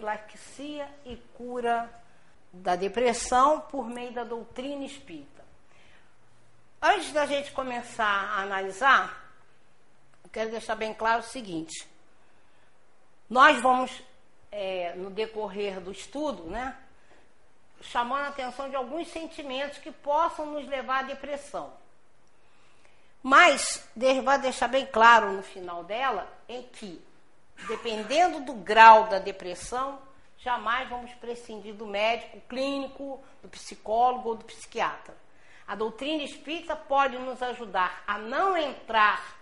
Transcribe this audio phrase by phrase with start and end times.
[0.00, 1.88] profilaxia e cura
[2.52, 5.44] da depressão por meio da doutrina espírita.
[6.82, 9.30] Antes da gente começar a analisar,
[10.24, 11.86] eu quero deixar bem claro o seguinte:
[13.28, 14.02] nós vamos,
[14.50, 16.76] é, no decorrer do estudo, né,
[17.82, 21.72] chamando a atenção de alguns sentimentos que possam nos levar à depressão.
[23.22, 23.86] Mas
[24.24, 27.04] vai deixar bem claro no final dela em que,
[27.68, 29.98] dependendo do grau da depressão,
[30.38, 35.14] jamais vamos prescindir do médico clínico, do psicólogo ou do psiquiatra.
[35.66, 39.38] A doutrina espírita pode nos ajudar a não entrar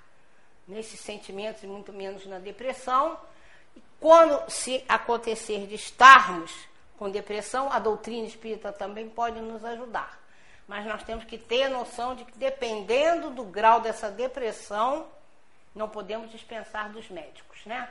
[0.67, 3.19] nesses sentimentos e muito menos na depressão.
[3.75, 6.53] E quando se acontecer de estarmos
[6.99, 10.21] com depressão, a doutrina espírita também pode nos ajudar.
[10.67, 15.07] Mas nós temos que ter a noção de que, dependendo do grau dessa depressão,
[15.75, 17.89] não podemos dispensar dos médicos, né?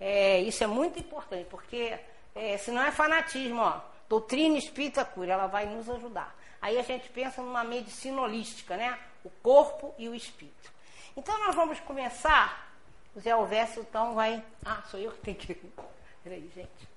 [0.00, 1.98] É, isso é muito importante, porque
[2.34, 6.34] é, se não é fanatismo, ó, doutrina espírita cura, ela vai nos ajudar.
[6.62, 8.98] Aí a gente pensa numa medicina holística, né?
[9.24, 10.72] O corpo e o espírito.
[11.16, 12.74] Então nós vamos começar.
[13.14, 14.42] O Zé Alvécio então vai.
[14.64, 15.54] Ah, sou eu que tenho que.
[16.24, 16.88] Peraí, gente.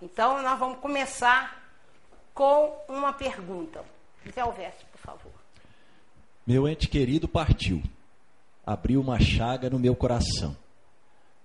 [0.00, 1.62] Então nós vamos começar
[2.34, 3.84] com uma pergunta.
[4.34, 5.32] Zé Alvécio, por favor.
[6.46, 7.82] Meu ente querido partiu.
[8.64, 10.56] Abriu uma chaga no meu coração.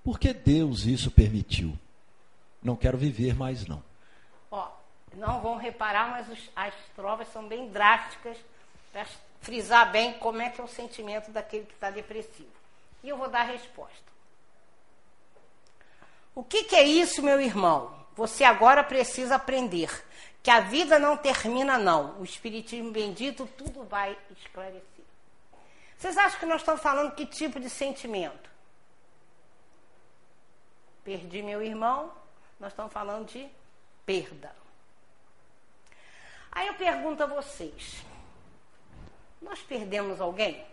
[0.04, 1.78] Por que Deus isso permitiu?
[2.62, 3.84] Não quero viver mais não.
[4.50, 4.70] Ó,
[5.14, 8.38] não vão reparar, mas os, as trovas são bem drásticas
[8.92, 9.06] para
[9.42, 12.50] frisar bem como é que é o sentimento daquele que está depressivo.
[13.04, 14.12] E eu vou dar a resposta.
[16.34, 17.94] O que, que é isso, meu irmão?
[18.16, 19.90] Você agora precisa aprender
[20.44, 22.20] que a vida não termina, não.
[22.20, 24.84] O Espiritismo bendito tudo vai esclarecer.
[25.98, 28.51] Vocês acham que nós estamos falando que tipo de sentimento?
[31.04, 32.12] Perdi meu irmão,
[32.60, 33.50] nós estamos falando de
[34.06, 34.56] perda.
[36.52, 38.04] Aí eu pergunto a vocês:
[39.42, 40.66] nós perdemos alguém?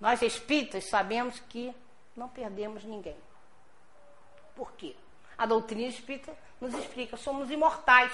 [0.00, 1.74] Nós espíritas sabemos que
[2.14, 3.16] não perdemos ninguém.
[4.54, 4.94] Por quê?
[5.36, 8.12] A doutrina espírita nos explica, somos imortais.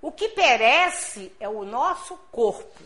[0.00, 2.84] O que perece é o nosso corpo.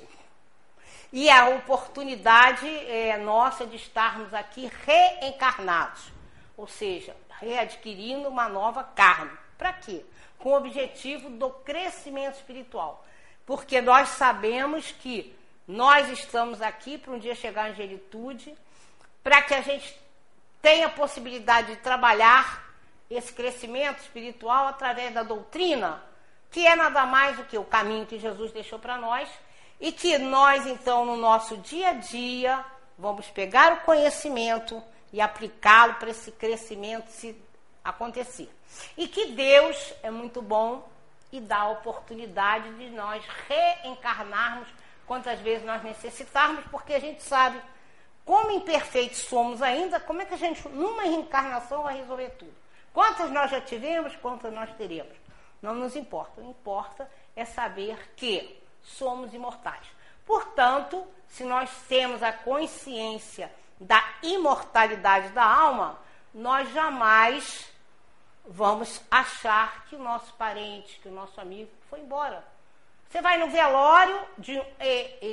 [1.13, 6.12] E a oportunidade é, nossa de estarmos aqui reencarnados,
[6.57, 9.31] ou seja, readquirindo uma nova carne.
[9.59, 10.05] Para quê?
[10.39, 13.05] Com o objetivo do crescimento espiritual.
[13.47, 15.35] Porque nós sabemos que
[15.67, 18.55] nós estamos aqui para um dia chegar à angelitude,
[19.23, 19.97] para que a gente
[20.61, 22.63] tenha a possibilidade de trabalhar
[23.11, 26.03] esse crescimento espiritual através da doutrina,
[26.51, 29.29] que é nada mais do que o caminho que Jesus deixou para nós,
[29.81, 32.65] e que nós, então, no nosso dia a dia,
[32.97, 37.37] vamos pegar o conhecimento e aplicá-lo para esse crescimento se
[37.85, 38.51] acontecer.
[38.97, 40.89] E que Deus é muito bom
[41.31, 44.69] e dá a oportunidade de nós reencarnarmos
[45.07, 47.61] quantas vezes nós necessitarmos, porque a gente sabe
[48.25, 52.55] como imperfeitos somos ainda, como é que a gente, numa reencarnação, vai resolver tudo.
[52.93, 55.17] Quantas nós já tivemos, quantas nós teremos.
[55.61, 56.41] Não nos importa.
[56.41, 59.87] O que importa é saber que somos imortais.
[60.25, 63.51] Portanto, se nós temos a consciência
[63.83, 65.99] da imortalidade da alma,
[66.33, 67.71] nós jamais
[68.47, 72.45] vamos achar que o nosso parente, que o nosso amigo foi embora.
[73.09, 74.59] Você vai no velório de,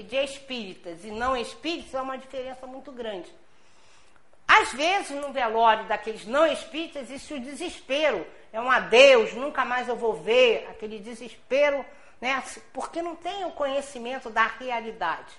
[0.04, 3.34] de espíritas e não espíritas, há uma diferença muito grande.
[4.46, 8.26] Às vezes, no velório daqueles não espíritas, existe o desespero.
[8.52, 11.86] É um adeus, nunca mais eu vou ver, aquele desespero,
[12.20, 12.44] né?
[12.74, 15.32] Porque não tem o conhecimento da realidade.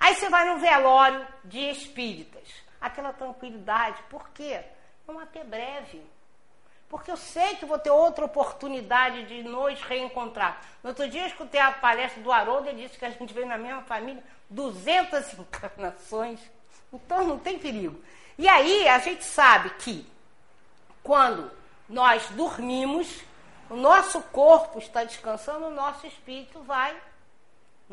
[0.00, 2.48] Aí você vai no velório de espíritas,
[2.80, 4.02] aquela tranquilidade.
[4.08, 4.60] Por quê?
[5.08, 6.02] Um até breve.
[6.88, 10.62] Porque eu sei que vou ter outra oportunidade de nos reencontrar.
[10.82, 13.46] No outro dia eu escutei a palestra do Haroldo, ele disse que a gente veio
[13.46, 16.40] na mesma família 200 encarnações.
[16.92, 18.02] Então não tem perigo.
[18.38, 20.06] E aí a gente sabe que
[21.02, 21.50] quando
[21.88, 23.22] nós dormimos,
[23.68, 26.96] o nosso corpo está descansando, o nosso espírito vai.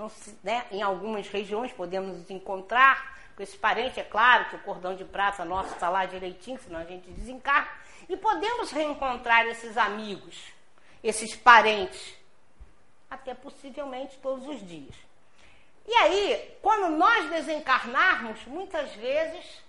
[0.09, 4.59] Se, né, em algumas regiões podemos nos encontrar com esse parente, é claro que o
[4.59, 7.69] cordão de prata nosso está lá direitinho, senão a gente desencarna.
[8.07, 10.51] E podemos reencontrar esses amigos,
[11.03, 12.15] esses parentes,
[13.09, 14.95] até possivelmente todos os dias.
[15.88, 19.63] E aí, quando nós desencarnarmos, muitas vezes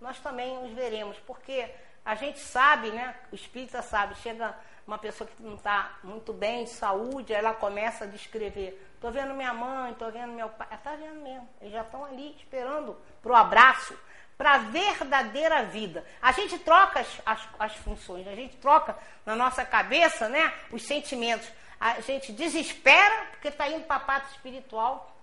[0.00, 1.68] nós também os veremos, porque
[2.04, 3.16] a gente sabe, né?
[3.32, 4.54] O espírita sabe, chega
[4.86, 8.80] uma pessoa que não está muito bem de saúde, ela começa a descrever.
[9.06, 10.66] Estou vendo minha mãe, estou vendo meu pai.
[10.72, 11.48] Está vendo mesmo.
[11.60, 13.96] Eles já estão ali esperando para o abraço,
[14.36, 16.04] para a verdadeira vida.
[16.20, 20.82] A gente troca as, as, as, funções, a gente troca na nossa cabeça né, os
[20.82, 21.48] sentimentos.
[21.78, 25.16] A gente desespera porque está indo para a pátria espiritual.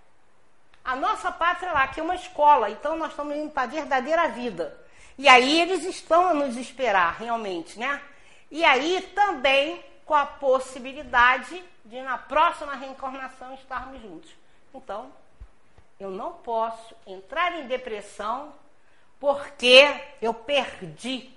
[0.81, 4.29] A nossa pátria lá, que é uma escola, então nós estamos indo para a verdadeira
[4.29, 4.79] vida.
[5.17, 8.01] E aí eles estão a nos esperar, realmente, né?
[8.49, 14.29] E aí também com a possibilidade de na próxima reencarnação estarmos juntos.
[14.73, 15.11] Então,
[15.99, 18.53] eu não posso entrar em depressão
[19.19, 19.85] porque
[20.21, 21.31] eu perdi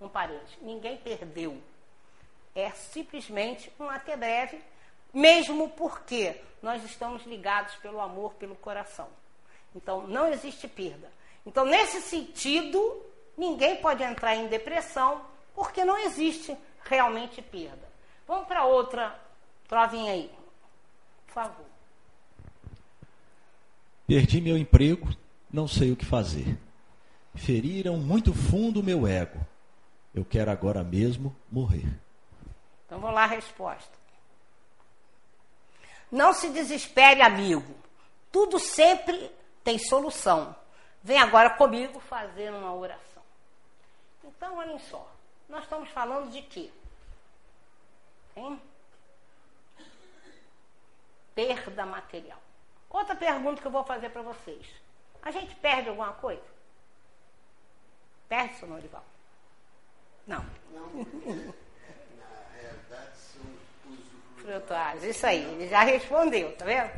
[0.00, 0.58] um parente.
[0.62, 1.60] Ninguém perdeu.
[2.54, 4.58] É simplesmente um até breve,
[5.12, 9.08] mesmo porque nós estamos ligados pelo amor, pelo coração.
[9.74, 11.10] Então, não existe perda.
[11.44, 13.04] Então, nesse sentido,
[13.36, 15.22] ninguém pode entrar em depressão
[15.54, 17.85] porque não existe realmente perda.
[18.26, 19.18] Vamos para outra
[19.68, 20.30] trovinha aí.
[21.26, 21.66] Por favor.
[24.06, 25.08] Perdi meu emprego,
[25.52, 26.58] não sei o que fazer.
[27.34, 29.38] Feriram muito fundo o meu ego.
[30.14, 31.86] Eu quero agora mesmo morrer.
[32.86, 33.96] Então vamos lá a resposta.
[36.10, 37.74] Não se desespere, amigo.
[38.30, 39.30] Tudo sempre
[39.62, 40.54] tem solução.
[41.02, 43.22] Vem agora comigo fazer uma oração.
[44.24, 45.10] Então, olhem só.
[45.48, 46.70] Nós estamos falando de quê?
[48.36, 48.60] Hein?
[51.34, 52.38] Perda material.
[52.90, 54.66] Outra pergunta que eu vou fazer para vocês.
[55.22, 56.42] A gente perde alguma coisa?
[58.28, 59.04] Perde, seu Norival?
[60.26, 60.44] Não.
[60.72, 60.86] Não.
[62.16, 63.42] Na realidade, são
[63.90, 65.04] os frutuários.
[65.04, 66.90] Isso aí, ele já respondeu, tá vendo?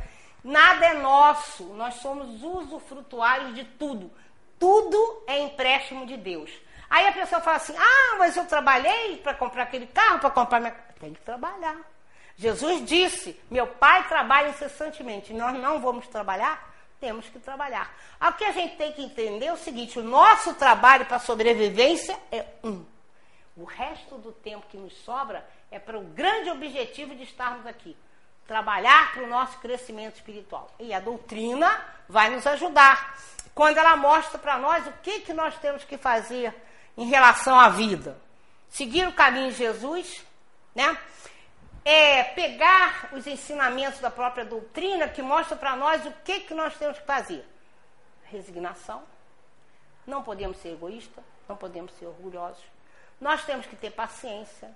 [0.43, 4.11] Nada é nosso, nós somos usufrutuários de tudo.
[4.57, 6.51] Tudo é empréstimo de Deus.
[6.89, 10.59] Aí a pessoa fala assim: ah, mas eu trabalhei para comprar aquele carro, para comprar
[10.59, 10.75] minha.
[10.99, 11.77] Tem que trabalhar.
[12.35, 15.33] Jesus disse: meu pai trabalha incessantemente.
[15.33, 16.69] Nós não vamos trabalhar?
[16.99, 17.93] Temos que trabalhar.
[18.21, 22.17] O que a gente tem que entender é o seguinte: o nosso trabalho para sobrevivência
[22.31, 22.85] é um.
[23.55, 27.95] O resto do tempo que nos sobra é para o grande objetivo de estarmos aqui
[28.49, 30.71] trabalhar para o nosso crescimento espiritual.
[30.79, 33.15] E a doutrina vai nos ajudar.
[33.53, 36.51] Quando ela mostra para nós o que, que nós temos que fazer
[36.97, 38.19] em relação à vida.
[38.67, 40.25] Seguir o caminho de Jesus,
[40.79, 40.97] né?
[41.83, 46.77] É pegar os ensinamentos da própria doutrina que mostra para nós o que, que nós
[46.77, 47.45] temos que fazer.
[48.23, 49.03] Resignação.
[50.07, 52.63] Não podemos ser egoístas, não podemos ser orgulhosos.
[53.19, 54.71] Nós temos que ter paciência,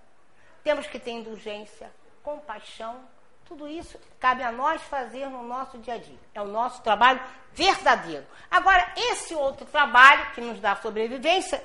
[0.64, 1.90] temos que ter indulgência,
[2.22, 3.00] compaixão.
[3.46, 6.20] Tudo isso cabe a nós fazer no nosso dia a dia.
[6.34, 7.22] É o nosso trabalho
[7.54, 8.26] verdadeiro.
[8.52, 11.64] Agora, esse outro trabalho que nos dá sobrevivência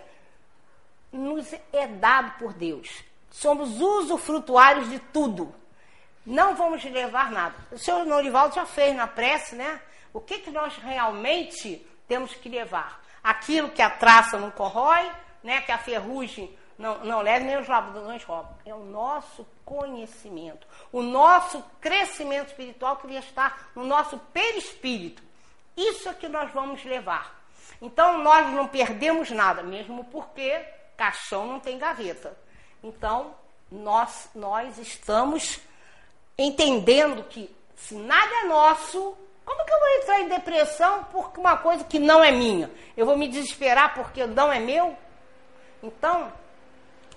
[1.10, 3.07] nos é dado por Deus.
[3.30, 5.54] Somos usufrutuários de tudo.
[6.24, 7.54] Não vamos levar nada.
[7.70, 9.80] O senhor Norivaldo já fez na prece, né?
[10.12, 13.02] O que, que nós realmente temos que levar?
[13.22, 15.10] Aquilo que a traça não corrói,
[15.42, 15.60] né?
[15.60, 18.56] que a ferrugem não, não leva, nem os ladrões roubam.
[18.64, 25.22] É o nosso conhecimento, o nosso crescimento espiritual que está no nosso perispírito.
[25.76, 27.38] Isso é que nós vamos levar.
[27.80, 30.64] Então, nós não perdemos nada, mesmo porque
[30.96, 32.36] Caixão não tem gaveta.
[32.82, 33.34] Então,
[33.70, 35.60] nós, nós estamos
[36.36, 41.56] entendendo que se nada é nosso, como que eu vou entrar em depressão por uma
[41.56, 42.70] coisa que não é minha?
[42.96, 44.96] Eu vou me desesperar porque não é meu?
[45.82, 46.32] Então,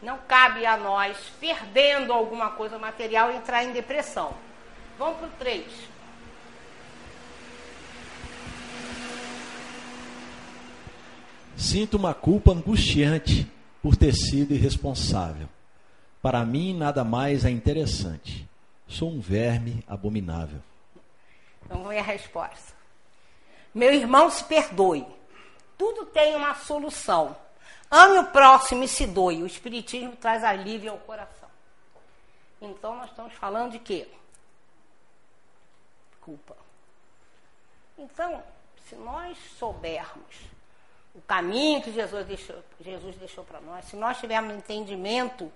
[0.02, 4.34] não cabe a nós, perdendo alguma coisa material, entrar em depressão.
[4.98, 5.66] Vamos para o 3.
[11.56, 13.48] Sinto uma culpa angustiante
[13.82, 15.48] por ter sido irresponsável.
[16.22, 18.48] Para mim, nada mais é interessante.
[18.88, 20.62] Sou um verme abominável.
[21.66, 22.74] Então, ver a resposta.
[23.74, 25.06] Meu irmão, se perdoe.
[25.78, 27.36] Tudo tem uma solução.
[27.90, 29.42] Ame o próximo e se doe.
[29.42, 31.50] O Espiritismo traz alívio ao coração.
[32.62, 34.08] Então, nós estamos falando de quê?
[36.20, 36.56] Culpa.
[37.98, 38.44] Então,
[38.88, 40.36] se nós soubermos
[41.14, 45.52] o caminho que Jesus deixou, Jesus deixou para nós, se nós tivermos entendimento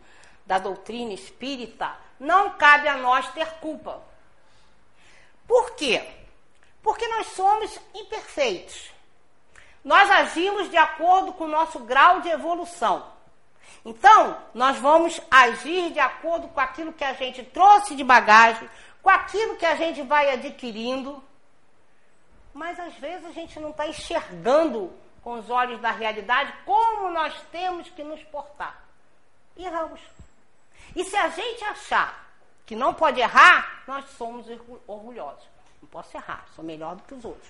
[0.46, 4.02] da doutrina espírita, não cabe a nós ter culpa.
[5.48, 6.04] Por quê?
[6.82, 8.92] Porque nós somos imperfeitos.
[9.84, 13.14] Nós agimos de acordo com o nosso grau de evolução.
[13.84, 18.68] Então, nós vamos agir de acordo com aquilo que a gente trouxe de bagagem,
[19.02, 21.24] com aquilo que a gente vai adquirindo.
[22.52, 24.92] Mas às vezes a gente não está enxergando
[25.26, 28.80] com os olhos da realidade como nós temos que nos portar.
[29.58, 30.00] Erramos.
[30.96, 32.30] E se a gente achar
[32.64, 34.46] que não pode errar, nós somos
[34.86, 35.44] orgulhosos.
[35.82, 37.50] Não posso errar, sou melhor do que os outros.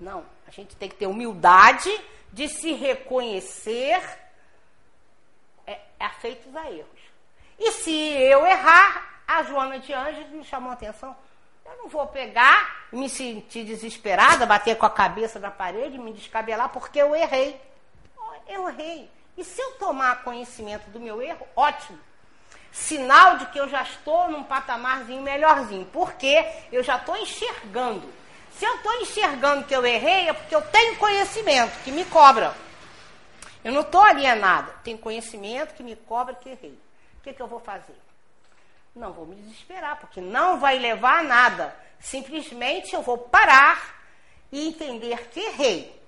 [0.00, 1.90] Não, a gente tem que ter humildade
[2.32, 4.02] de se reconhecer
[5.66, 7.00] é, afeitos a erros.
[7.58, 11.14] E se eu errar, a Joana de Anjos me chamou a atenção.
[11.70, 16.68] Eu não vou pegar, me sentir desesperada, bater com a cabeça na parede, me descabelar,
[16.70, 17.60] porque eu errei.
[18.48, 19.08] Eu errei.
[19.36, 21.98] E se eu tomar conhecimento do meu erro, ótimo.
[22.72, 25.86] Sinal de que eu já estou num patamarzinho melhorzinho.
[25.92, 28.12] Porque eu já estou enxergando.
[28.52, 32.54] Se eu estou enxergando que eu errei, é porque eu tenho conhecimento que me cobra.
[33.62, 34.72] Eu não estou alienada.
[34.82, 36.78] Tenho conhecimento que me cobra que errei.
[37.18, 37.96] O que, que eu vou fazer?
[38.94, 41.76] Não vou me desesperar, porque não vai levar a nada.
[41.98, 44.00] Simplesmente eu vou parar
[44.50, 46.00] e entender que errei.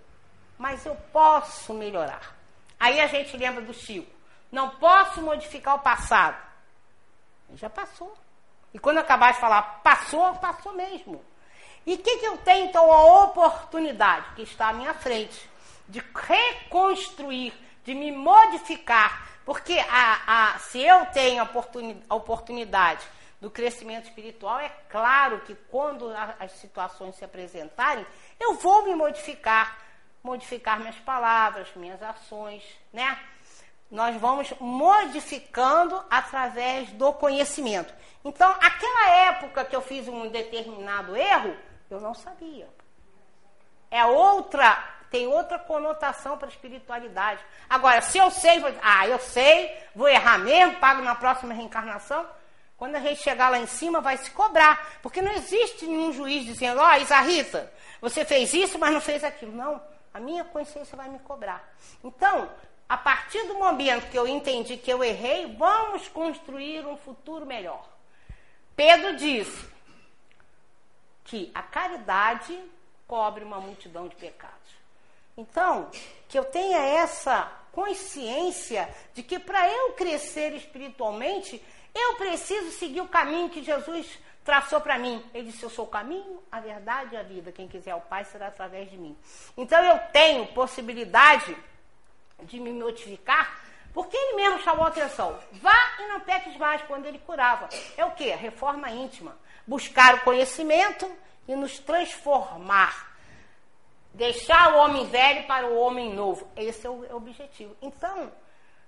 [0.58, 2.36] Mas eu posso melhorar.
[2.78, 4.10] Aí a gente lembra do Chico.
[4.50, 6.36] Não posso modificar o passado.
[7.54, 8.14] Já passou.
[8.74, 11.24] E quando eu acabar de falar passou, passou mesmo.
[11.86, 15.50] E o que, que eu tenho então a oportunidade que está à minha frente
[15.88, 17.52] de reconstruir,
[17.84, 21.42] de me modificar, porque a, a, se eu tenho
[22.08, 23.06] a oportunidade
[23.40, 26.08] do crescimento espiritual, é claro que quando
[26.38, 28.06] as situações se apresentarem,
[28.38, 29.78] eu vou me modificar,
[30.22, 33.18] modificar minhas palavras, minhas ações, né?
[33.90, 37.92] Nós vamos modificando através do conhecimento.
[38.24, 41.56] Então, aquela época que eu fiz um determinado erro,
[41.90, 42.68] eu não sabia.
[43.90, 47.44] É outra tem outra conotação para a espiritualidade.
[47.68, 52.26] Agora, se eu sei, vou, ah, eu sei, vou errar mesmo, pago na próxima reencarnação.
[52.78, 54.98] Quando a gente chegar lá em cima, vai se cobrar.
[55.02, 59.02] Porque não existe nenhum juiz dizendo, ó, oh, Isa Rita, você fez isso, mas não
[59.02, 59.52] fez aquilo.
[59.52, 59.80] Não,
[60.14, 61.62] a minha consciência vai me cobrar.
[62.02, 62.50] Então,
[62.88, 67.86] a partir do momento que eu entendi que eu errei, vamos construir um futuro melhor.
[68.74, 69.68] Pedro disse
[71.24, 72.58] que a caridade
[73.06, 74.81] cobre uma multidão de pecados.
[75.36, 75.90] Então,
[76.28, 81.62] que eu tenha essa consciência de que para eu crescer espiritualmente,
[81.94, 85.24] eu preciso seguir o caminho que Jesus traçou para mim.
[85.32, 87.52] Ele disse: Eu sou o caminho, a verdade e a vida.
[87.52, 89.16] Quem quiser o Pai será através de mim.
[89.56, 91.56] Então, eu tenho possibilidade
[92.42, 93.58] de me notificar,
[93.94, 95.38] porque ele mesmo chamou a atenção.
[95.52, 97.68] Vá e não peques mais quando ele curava.
[97.96, 98.28] É o que?
[98.30, 99.36] Reforma íntima.
[99.66, 101.10] Buscar o conhecimento
[101.46, 103.11] e nos transformar
[104.14, 106.46] Deixar o homem velho para o homem novo.
[106.56, 107.76] Esse é o objetivo.
[107.80, 108.30] Então,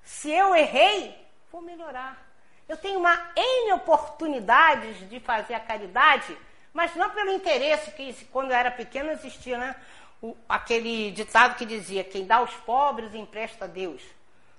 [0.03, 1.19] se eu errei,
[1.51, 2.23] vou melhorar.
[2.69, 6.37] Eu tenho uma N oportunidades de fazer a caridade,
[6.73, 9.77] mas não pelo interesse que quando eu era pequeno existia, né?
[10.23, 14.03] O, aquele ditado que dizia: quem dá aos pobres empresta a Deus.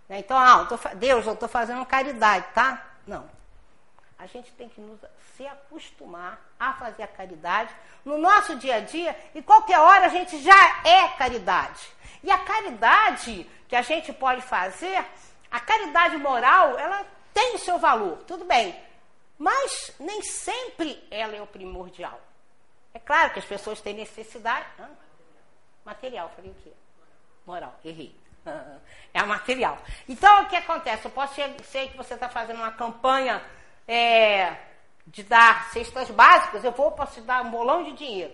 [0.08, 0.20] Né?
[0.20, 2.86] Então, ah, eu tô, Deus, eu estou fazendo caridade, tá?
[3.06, 3.28] Não.
[4.18, 5.00] A gente tem que nos,
[5.36, 10.10] se acostumar a fazer a caridade no nosso dia a dia e qualquer hora a
[10.10, 11.90] gente já é caridade.
[12.24, 15.06] E a caridade que a gente pode fazer,
[15.52, 18.76] a caridade moral, ela tem o seu valor, tudo bem.
[19.38, 22.20] Mas nem sempre ela é o primordial.
[22.94, 24.66] É claro que as pessoas têm necessidade.
[24.80, 24.90] Hã?
[25.84, 26.72] Material, falei o quê?
[27.46, 28.16] Moral, errei.
[29.14, 29.78] É a material.
[30.10, 31.06] Então, o que acontece?
[31.06, 33.42] Eu posso ser que você está fazendo uma campanha
[33.88, 34.56] é,
[35.08, 38.34] de dar cestas básicas, eu vou posso te dar um bolão de dinheiro.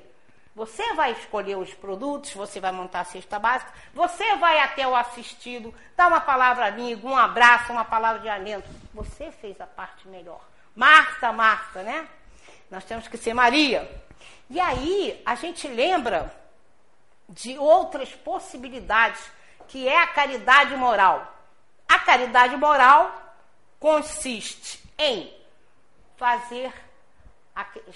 [0.53, 4.95] Você vai escolher os produtos, você vai montar a cesta básica, você vai até o
[4.95, 8.67] assistido, dar uma palavra amiga, um abraço, uma palavra de alento.
[8.93, 10.41] Você fez a parte melhor.
[10.75, 12.07] Marta, Marta, né?
[12.69, 13.89] Nós temos que ser Maria.
[14.49, 16.33] E aí a gente lembra
[17.29, 19.21] de outras possibilidades,
[19.69, 21.33] que é a caridade moral.
[21.87, 23.35] A caridade moral
[23.79, 25.40] consiste em
[26.21, 26.71] fazer,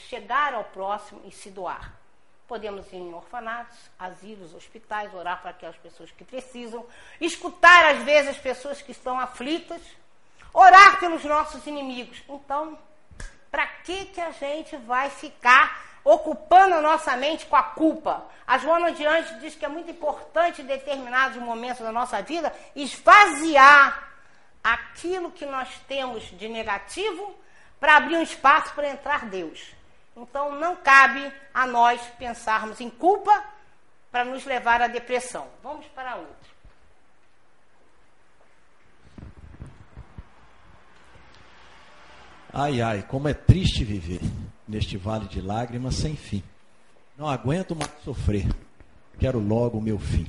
[0.10, 1.94] chegar ao próximo e se doar.
[2.48, 6.84] Podemos ir em orfanatos, asilos, hospitais, orar para aquelas pessoas que precisam,
[7.22, 9.80] escutar às vezes as pessoas que estão aflitas,
[10.52, 12.24] orar pelos nossos inimigos.
[12.28, 12.76] Então,
[13.52, 18.26] para que, que a gente vai ficar ocupando a nossa mente com a culpa?
[18.48, 22.52] A Joana de Anjos diz que é muito importante em determinados momentos da nossa vida
[22.76, 24.14] esvaziar
[24.64, 27.45] aquilo que nós temos de negativo
[27.80, 29.74] para abrir um espaço para entrar Deus.
[30.16, 33.44] Então não cabe a nós pensarmos em culpa
[34.12, 35.48] para nos levar à depressão.
[35.62, 36.56] Vamos para outro.
[42.54, 44.22] Ai, ai, como é triste viver
[44.66, 46.42] neste vale de lágrimas sem fim.
[47.18, 48.48] Não aguento mais sofrer.
[49.20, 50.26] Quero logo o meu fim.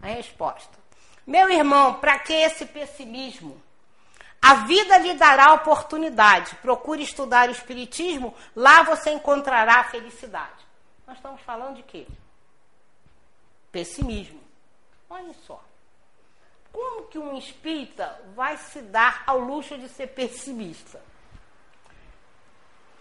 [0.00, 0.78] A resposta.
[1.26, 3.60] Meu irmão, para que esse pessimismo?
[4.42, 6.56] A vida lhe dará oportunidade.
[6.56, 10.66] Procure estudar o Espiritismo, lá você encontrará a felicidade.
[11.06, 12.08] Nós estamos falando de quê?
[13.70, 14.40] Pessimismo.
[15.08, 15.62] Olha só.
[16.72, 21.00] Como que um espírita vai se dar ao luxo de ser pessimista?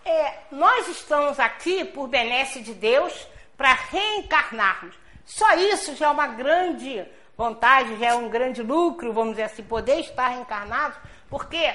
[0.03, 4.95] É, nós estamos aqui, por benesse de Deus, para reencarnarmos.
[5.25, 7.05] Só isso já é uma grande
[7.37, 10.97] vantagem, já é um grande lucro, vamos dizer assim, poder estar reencarnados,
[11.31, 11.73] porque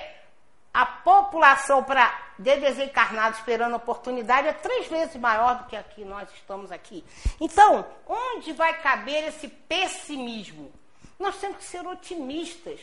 [0.73, 6.31] a população para de desencarnados esperando oportunidade é três vezes maior do que aqui nós
[6.35, 7.03] estamos aqui.
[7.41, 10.71] Então, onde vai caber esse pessimismo?
[11.19, 12.79] Nós temos que ser otimistas.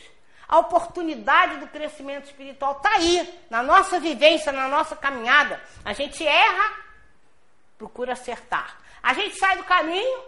[0.48, 5.62] A oportunidade do crescimento espiritual está aí, na nossa vivência, na nossa caminhada.
[5.84, 6.76] A gente erra,
[7.78, 8.76] procura acertar.
[9.00, 10.20] A gente sai do caminho,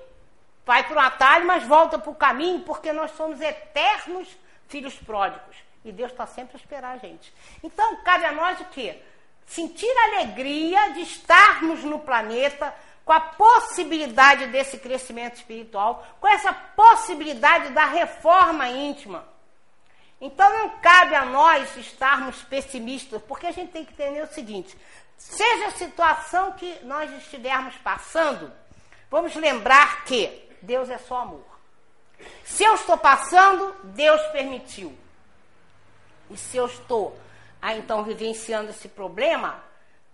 [0.64, 4.28] vai para o atalho, mas volta para o caminho, porque nós somos eternos
[4.68, 5.56] filhos pródigos.
[5.86, 7.32] E Deus está sempre a esperar a gente.
[7.62, 9.00] Então, cabe a nós o quê?
[9.46, 12.74] Sentir a alegria de estarmos no planeta,
[13.06, 19.24] com a possibilidade desse crescimento espiritual, com essa possibilidade da reforma íntima.
[20.20, 24.76] Então não cabe a nós estarmos pessimistas, porque a gente tem que entender o seguinte:
[25.16, 28.52] seja a situação que nós estivermos passando,
[29.08, 31.46] vamos lembrar que Deus é só amor.
[32.44, 34.96] Se eu estou passando, Deus permitiu.
[36.30, 37.18] E se eu estou,
[37.60, 39.62] ah, então, vivenciando esse problema,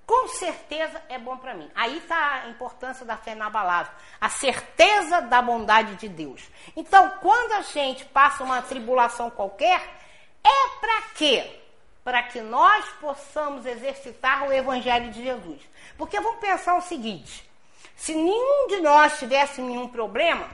[0.06, 1.70] com certeza é bom para mim.
[1.74, 6.42] Aí está a importância da fé inabalável, a certeza da bondade de Deus.
[6.76, 9.80] Então, quando a gente passa uma tribulação qualquer,
[10.44, 11.60] é para quê?
[12.04, 15.60] Para que nós possamos exercitar o Evangelho de Jesus.
[15.96, 17.48] Porque vamos pensar o seguinte:
[17.94, 20.50] se nenhum de nós tivesse nenhum problema,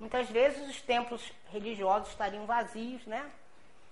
[0.00, 3.24] muitas vezes os templos religiosos estariam vazios, né?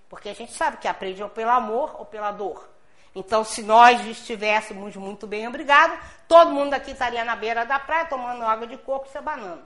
[0.09, 2.67] Porque a gente sabe que aprende ou pelo amor ou pela dor.
[3.13, 8.05] Então, se nós estivéssemos muito bem obrigado, todo mundo aqui estaria na beira da praia
[8.05, 9.63] tomando água de coco e se abanando.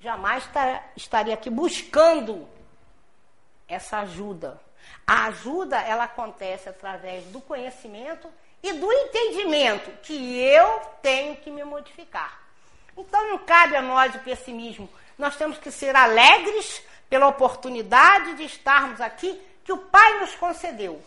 [0.00, 0.48] Jamais
[0.96, 2.48] estaria aqui buscando
[3.68, 4.58] essa ajuda.
[5.06, 8.28] A ajuda, ela acontece através do conhecimento
[8.62, 12.40] e do entendimento que eu tenho que me modificar.
[12.96, 14.88] Então, não cabe a nós o pessimismo.
[15.18, 19.38] Nós temos que ser alegres pela oportunidade de estarmos aqui
[19.70, 21.00] que o Pai nos concedeu.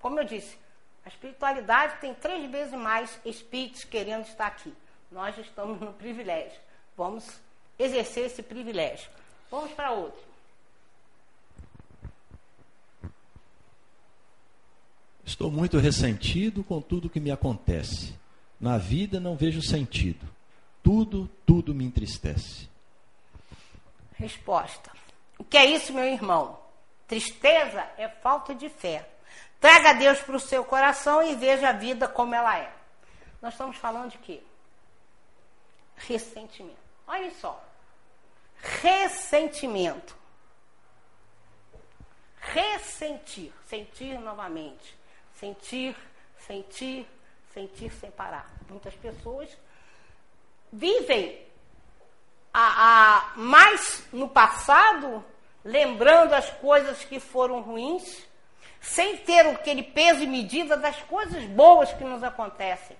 [0.00, 0.56] Como eu disse,
[1.04, 4.72] a espiritualidade tem três vezes mais espíritos querendo estar aqui.
[5.10, 6.60] Nós estamos no privilégio.
[6.96, 7.28] Vamos
[7.76, 9.10] exercer esse privilégio.
[9.50, 10.20] Vamos para outro.
[15.26, 18.14] Estou muito ressentido com tudo que me acontece.
[18.60, 20.24] Na vida não vejo sentido.
[20.84, 22.68] Tudo, tudo me entristece.
[24.14, 24.92] Resposta.
[25.36, 26.67] O que é isso, meu irmão?
[27.08, 29.08] Tristeza é falta de fé.
[29.58, 32.70] Traga Deus para o seu coração e veja a vida como ela é.
[33.40, 34.42] Nós estamos falando de quê?
[35.96, 36.78] Ressentimento.
[37.06, 37.64] Olha só.
[38.82, 40.14] Ressentimento.
[42.40, 43.52] Ressentir.
[43.66, 44.96] Sentir novamente.
[45.34, 45.96] Sentir,
[46.46, 47.08] sentir,
[47.54, 48.50] sentir sem parar.
[48.68, 49.48] Muitas pessoas
[50.70, 51.46] vivem
[52.52, 55.24] a, a mais no passado,
[55.64, 58.26] lembrando as coisas que foram ruins
[58.80, 62.96] sem ter aquele peso e medida das coisas boas que nos acontecem.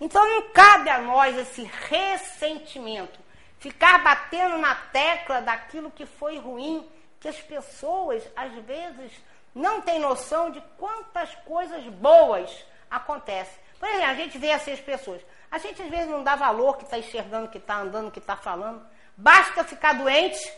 [0.00, 3.18] Então não cabe a nós esse ressentimento,
[3.58, 6.88] ficar batendo na tecla daquilo que foi ruim,
[7.20, 9.12] que as pessoas às vezes
[9.54, 12.50] não têm noção de quantas coisas boas
[12.90, 13.62] acontecem.
[13.78, 15.22] Por exemplo, a gente vê assim as pessoas.
[15.50, 18.36] A gente às vezes não dá valor que está enxergando, que está andando, que está
[18.36, 18.84] falando.
[19.16, 20.52] Basta ficar doente,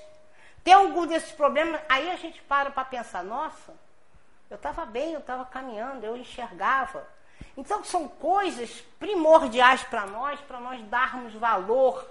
[0.66, 3.72] ter algum desses problemas, aí a gente para para pensar, nossa,
[4.50, 7.07] eu estava bem, eu estava caminhando, eu enxergava.
[7.57, 12.05] Então são coisas primordiais para nós, para nós darmos valor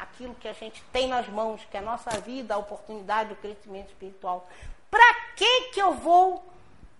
[0.00, 3.36] àquilo que a gente tem nas mãos, que é a nossa vida, a oportunidade, o
[3.36, 4.48] crescimento espiritual.
[4.90, 6.44] Para que que eu vou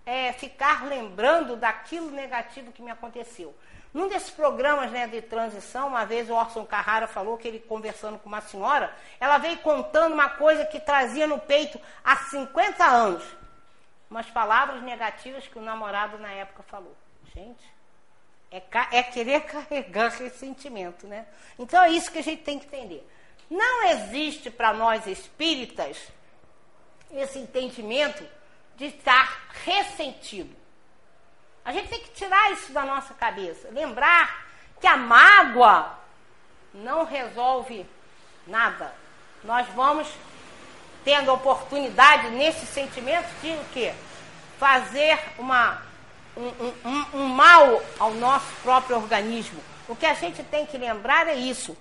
[0.05, 3.53] é, ficar lembrando daquilo negativo que me aconteceu?
[3.97, 8.19] Num desses programas né, de transição, uma vez o Orson Carrara falou que ele conversando
[8.19, 13.23] com uma senhora, ela veio contando uma coisa que trazia no peito há 50 anos
[14.07, 16.95] umas palavras negativas que o namorado na época falou.
[17.33, 17.63] Gente,
[18.51, 21.25] é, é querer carregar ressentimento, né?
[21.57, 23.03] Então é isso que a gente tem que entender.
[23.49, 25.97] Não existe para nós espíritas
[27.11, 28.23] esse entendimento
[28.75, 30.55] de estar ressentido.
[31.67, 33.67] A gente tem que tirar isso da nossa cabeça.
[33.71, 34.47] Lembrar
[34.81, 35.99] que a mágoa
[36.73, 37.85] não resolve
[38.47, 38.91] nada.
[39.43, 40.07] Nós vamos
[41.03, 43.93] tendo oportunidade nesse sentimento de o quê?
[44.57, 45.81] fazer uma,
[46.35, 46.47] um,
[46.89, 49.61] um, um mal ao nosso próprio organismo.
[49.87, 51.77] O que a gente tem que lembrar é isso.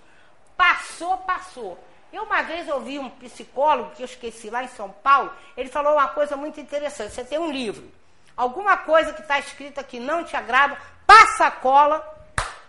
[0.57, 1.79] Passou, passou.
[2.13, 5.95] Eu uma vez ouvi um psicólogo que eu esqueci lá em São Paulo, ele falou
[5.95, 7.13] uma coisa muito interessante.
[7.13, 7.91] Você tem um livro,
[8.37, 12.05] alguma coisa que está escrita que não te agrada, passa a cola,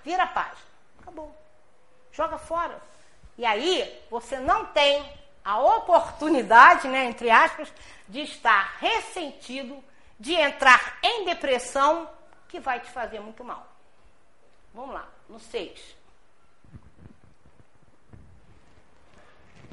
[0.04, 0.68] vira a página.
[1.02, 1.36] Acabou.
[2.12, 2.80] Joga fora.
[3.38, 5.06] E aí você não tem
[5.44, 7.72] a oportunidade, né, entre aspas,
[8.08, 9.84] de estar ressentido,
[10.20, 12.10] de entrar em depressão,
[12.48, 13.68] que vai te fazer muito mal.
[14.74, 15.96] Vamos lá, no 6.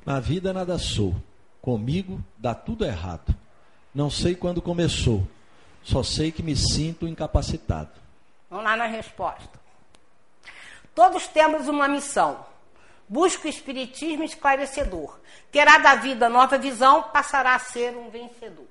[0.05, 1.15] Na vida nada sou.
[1.63, 3.35] Comigo dá tudo errado.
[3.95, 5.27] Não sei quando começou.
[5.85, 7.91] Só sei que me sinto incapacitado.
[8.49, 9.61] Vamos lá na resposta.
[10.95, 12.47] Todos temos uma missão.
[13.09, 15.19] Busca o espiritismo esclarecedor.
[15.53, 18.67] Terá da vida nova visão, passará a ser um vencedor.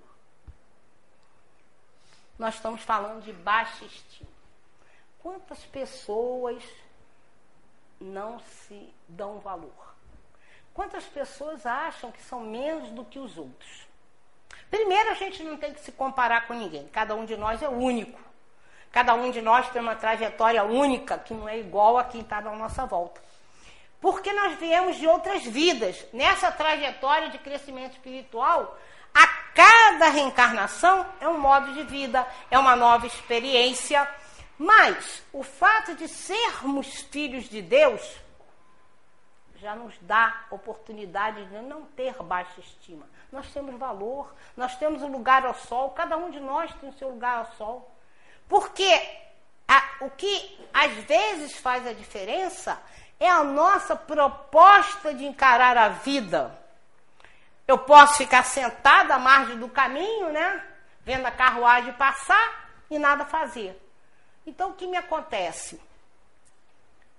[2.40, 4.30] Nós estamos falando de baixa estima.
[5.20, 6.64] Quantas pessoas
[8.02, 9.94] não se dão valor?
[10.74, 13.88] Quantas pessoas acham que são menos do que os outros?
[14.74, 16.88] Primeiro, a gente não tem que se comparar com ninguém.
[16.88, 18.20] Cada um de nós é único.
[18.92, 22.42] Cada um de nós tem uma trajetória única que não é igual a quem está
[22.42, 23.22] na nossa volta.
[24.02, 26.04] Porque nós viemos de outras vidas.
[26.12, 28.76] Nessa trajetória de crescimento espiritual,
[29.14, 34.10] a cada reencarnação é um modo de vida, é uma nova experiência.
[34.58, 38.02] Mas o fato de sermos filhos de Deus
[39.64, 43.08] já nos dá oportunidade de não ter baixa estima.
[43.32, 46.98] Nós temos valor, nós temos um lugar ao sol, cada um de nós tem o
[46.98, 47.90] seu lugar ao sol.
[48.48, 48.92] Porque
[49.68, 52.80] a, o que às vezes faz a diferença
[53.20, 56.60] é a nossa proposta de encarar a vida.
[57.66, 60.62] Eu posso ficar sentada à margem do caminho, né?
[61.06, 63.82] Vendo a carruagem passar e nada fazer.
[64.46, 65.82] Então o que me acontece?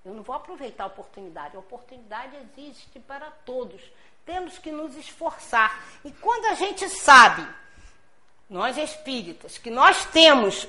[0.05, 1.57] Eu não vou aproveitar a oportunidade.
[1.57, 3.81] A oportunidade existe para todos.
[4.27, 5.83] Temos que nos esforçar.
[6.05, 7.47] E quando a gente sabe,
[8.49, 10.69] nós espíritas, que nós temos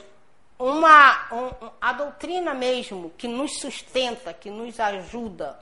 [0.58, 5.60] uma um, a doutrina mesmo que nos sustenta, que nos ajuda,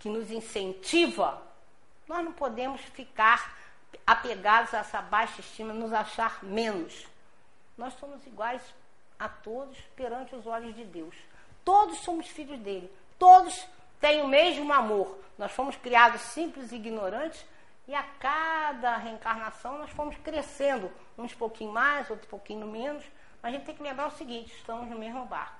[0.00, 1.40] que nos incentiva,
[2.08, 3.56] nós não podemos ficar
[4.04, 7.06] apegados a essa baixa estima, nos achar menos.
[7.78, 8.62] Nós somos iguais
[9.18, 11.14] a todos perante os olhos de Deus.
[11.66, 12.88] Todos somos filhos dele.
[13.18, 13.66] Todos
[14.00, 15.18] têm o mesmo amor.
[15.36, 17.44] Nós fomos criados simples e ignorantes
[17.88, 23.02] e a cada reencarnação nós fomos crescendo, uns pouquinho mais, outros pouquinho menos.
[23.42, 25.58] Mas a gente tem que lembrar o seguinte: estamos no mesmo barco.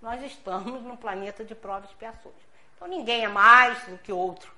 [0.00, 2.34] Nós estamos no planeta de provas e expiações.
[2.74, 4.50] Então ninguém é mais do que outro.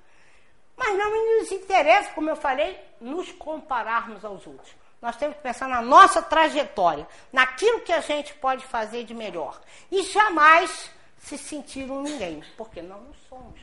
[0.77, 4.73] Mas não nos interessa, como eu falei, nos compararmos aos outros.
[5.01, 9.59] Nós temos que pensar na nossa trajetória, naquilo que a gente pode fazer de melhor.
[9.91, 13.59] E jamais se sentir um ninguém, porque nós não somos.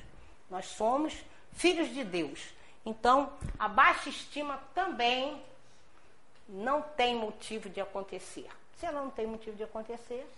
[0.51, 1.15] Nós somos
[1.53, 2.41] filhos de Deus.
[2.87, 5.43] Então, a baixa estima também
[6.49, 8.49] não tem motivo de acontecer.
[8.79, 10.29] Se ela não tem motivo de acontecer,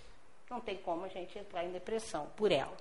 [0.48, 2.76] não tem como a gente entrar em depressão por ela.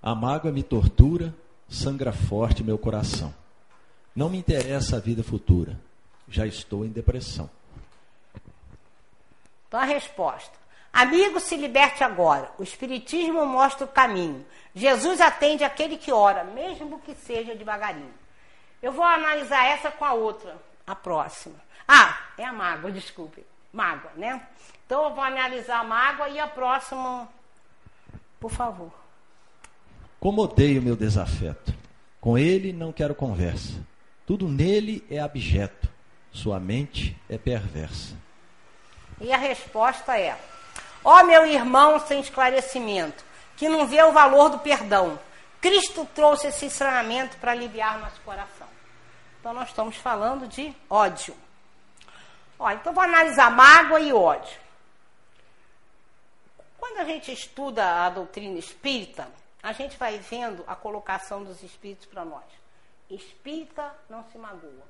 [0.00, 1.34] A mágoa me tortura,
[1.68, 3.34] sangra forte meu coração.
[4.18, 5.78] Não me interessa a vida futura.
[6.28, 7.48] Já estou em depressão.
[9.68, 10.58] Então a resposta.
[10.92, 12.50] Amigo, se liberte agora.
[12.58, 14.44] O Espiritismo mostra o caminho.
[14.74, 18.12] Jesus atende aquele que ora, mesmo que seja devagarinho.
[18.82, 21.54] Eu vou analisar essa com a outra, a próxima.
[21.86, 23.46] Ah, é a mágoa, desculpe.
[23.72, 24.44] Mágoa, né?
[24.84, 27.28] Então eu vou analisar a mágoa e a próxima,
[28.40, 28.92] por favor.
[30.18, 31.72] Como odeio meu desafeto.
[32.20, 33.80] Com ele não quero conversa.
[34.28, 35.88] Tudo nele é abjeto,
[36.30, 38.14] sua mente é perversa.
[39.22, 40.38] E a resposta é:
[41.02, 43.24] Ó meu irmão sem esclarecimento,
[43.56, 45.18] que não vê o valor do perdão.
[45.62, 48.68] Cristo trouxe esse ensinamento para aliviar nosso coração.
[49.40, 51.34] Então nós estamos falando de ódio.
[52.58, 54.60] Ó, então vou analisar mágoa e ódio.
[56.76, 59.26] Quando a gente estuda a doutrina espírita,
[59.62, 62.57] a gente vai vendo a colocação dos espíritos para nós.
[63.10, 64.86] Espírita não se magoa.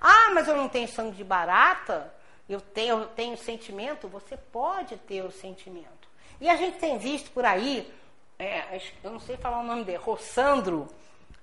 [0.00, 2.12] Ah, mas eu não tenho sangue de barata,
[2.48, 4.08] eu tenho, eu tenho sentimento.
[4.08, 6.08] Você pode ter o sentimento.
[6.40, 7.92] E a gente tem visto por aí,
[8.38, 10.88] é, eu não sei falar o nome dele, Rossandro,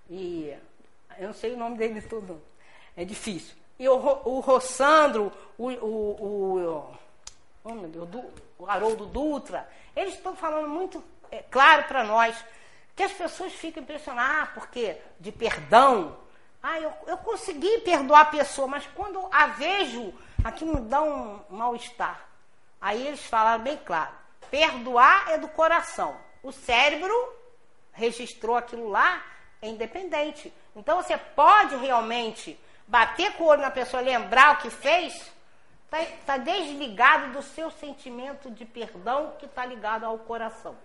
[0.09, 0.53] e
[1.17, 2.41] eu não sei o nome dele todo,
[2.95, 3.55] é difícil.
[3.79, 6.97] E o, o Rossandro, o, o, o,
[7.63, 8.09] oh Deus,
[8.59, 12.35] o Haroldo Dutra, eles estão falando muito é, claro para nós
[12.95, 16.17] que as pessoas ficam impressionadas, ah, porque de perdão,
[16.63, 21.39] Ah, eu, eu consegui perdoar a pessoa, mas quando a vejo, aqui me dá um
[21.49, 22.23] mal-estar.
[22.79, 24.11] Aí eles falaram bem claro:
[24.51, 26.15] perdoar é do coração.
[26.43, 27.13] O cérebro
[27.91, 29.23] registrou aquilo lá,
[29.61, 30.53] é independente.
[30.75, 35.31] Então você pode realmente bater com o olho na pessoa, lembrar o que fez,
[35.85, 40.75] está tá desligado do seu sentimento de perdão que está ligado ao coração.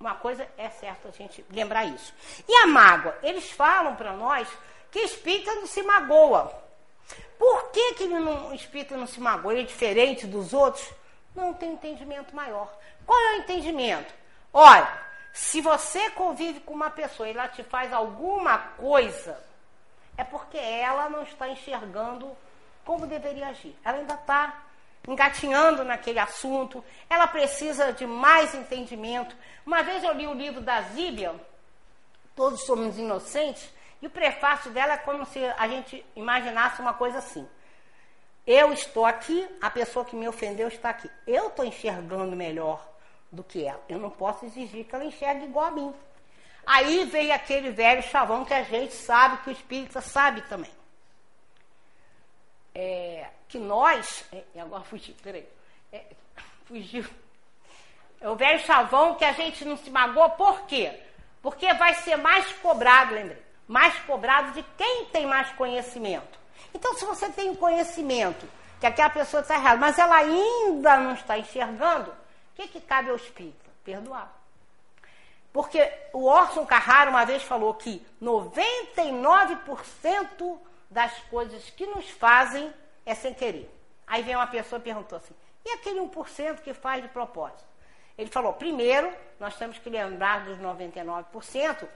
[0.00, 2.14] Uma coisa é certo a gente lembrar isso.
[2.46, 3.18] E a mágoa?
[3.22, 4.48] Eles falam para nós
[4.90, 6.52] que espírita não se magoa.
[7.38, 9.52] Por que, que ele não, o espírito não se magoa?
[9.52, 10.88] Ele é diferente dos outros?
[11.34, 12.72] Não tem entendimento maior.
[13.04, 14.12] Qual é o entendimento?
[14.52, 14.88] Olha,
[15.32, 19.38] se você convive com uma pessoa e ela te faz alguma coisa,
[20.16, 22.36] é porque ela não está enxergando
[22.84, 23.76] como deveria agir.
[23.84, 24.62] Ela ainda está
[25.08, 29.34] engatinhando naquele assunto, ela precisa de mais entendimento.
[29.64, 31.34] Uma vez eu li o livro da Zíbia,
[32.36, 33.68] Todos Somos Inocentes,
[34.02, 37.48] e o prefácio dela é como se a gente imaginasse uma coisa assim.
[38.46, 41.10] Eu estou aqui, a pessoa que me ofendeu está aqui.
[41.26, 42.86] Eu estou enxergando melhor
[43.32, 43.82] do que ela.
[43.88, 45.94] Eu não posso exigir que ela enxergue igual a mim.
[46.66, 50.77] Aí veio aquele velho chavão que a gente sabe, que o espírita sabe também.
[52.80, 54.24] É, que nós.
[54.32, 55.44] É, agora fugiu, peraí.
[55.92, 56.04] É,
[56.64, 57.04] fugiu.
[58.20, 61.00] É o velho chavão que a gente não se magoa, por quê?
[61.42, 63.42] Porque vai ser mais cobrado, lembrei.
[63.66, 66.38] Mais cobrado de quem tem mais conhecimento.
[66.72, 71.36] Então, se você tem conhecimento que aquela pessoa está errada, mas ela ainda não está
[71.36, 73.68] enxergando, o que, que cabe ao espírito?
[73.82, 74.32] Perdoar.
[75.52, 80.60] Porque o Orson Carrara uma vez falou que 99%
[80.90, 82.72] das coisas que nos fazem
[83.04, 83.70] é sem querer.
[84.06, 87.64] Aí vem uma pessoa e perguntou assim: e aquele 1% que faz de propósito?
[88.16, 91.86] Ele falou: primeiro, nós temos que lembrar dos 99%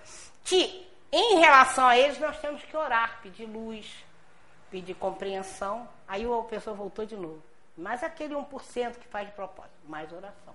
[0.45, 4.05] que, em relação a eles, nós temos que orar, pedir luz,
[4.71, 5.89] pedir compreensão.
[6.07, 7.43] Aí a pessoa voltou de novo.
[7.77, 10.55] Mas aquele 1% que faz de propósito, mais oração.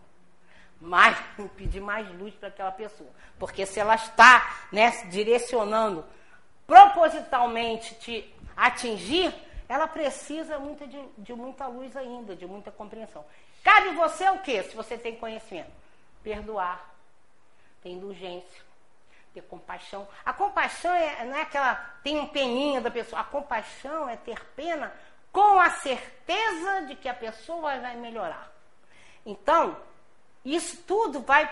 [0.79, 1.17] Mais,
[1.57, 3.09] pedir mais luz para aquela pessoa.
[3.39, 6.05] Porque se ela está né, direcionando
[6.67, 9.33] propositalmente te atingir,
[9.69, 13.25] ela precisa muito de, de muita luz ainda, de muita compreensão.
[13.63, 15.71] Cabe você o quê, se você tem conhecimento?
[16.21, 16.93] Perdoar,
[17.81, 18.61] ter indulgência,
[19.33, 20.07] ter compaixão.
[20.25, 23.21] A compaixão é, não é aquela, tem um peninha da pessoa.
[23.21, 24.93] A compaixão é ter pena
[25.31, 28.51] com a certeza de que a pessoa vai melhorar.
[29.25, 29.77] Então,
[30.43, 31.49] isso tudo vai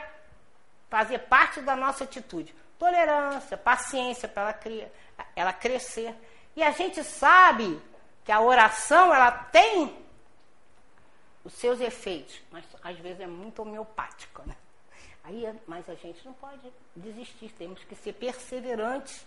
[0.90, 2.56] fazer parte da nossa atitude.
[2.78, 4.92] Tolerância, paciência para ela,
[5.36, 6.16] ela crescer.
[6.56, 7.82] E a gente sabe
[8.24, 10.06] que a oração ela tem
[11.44, 14.44] os seus efeitos, mas às vezes é muito homeopática.
[14.46, 14.56] Né?
[15.24, 19.26] Aí, mas a gente não pode desistir, temos que ser perseverantes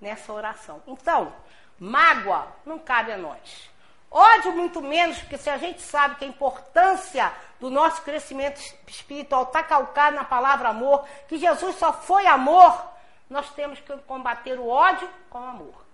[0.00, 0.82] nessa oração.
[0.86, 1.34] Então,
[1.78, 3.70] mágoa não cabe a nós.
[4.18, 9.42] Ódio muito menos, porque se a gente sabe que a importância do nosso crescimento espiritual
[9.42, 12.82] está calcada na palavra amor, que Jesus só foi amor,
[13.28, 15.84] nós temos que combater o ódio com amor.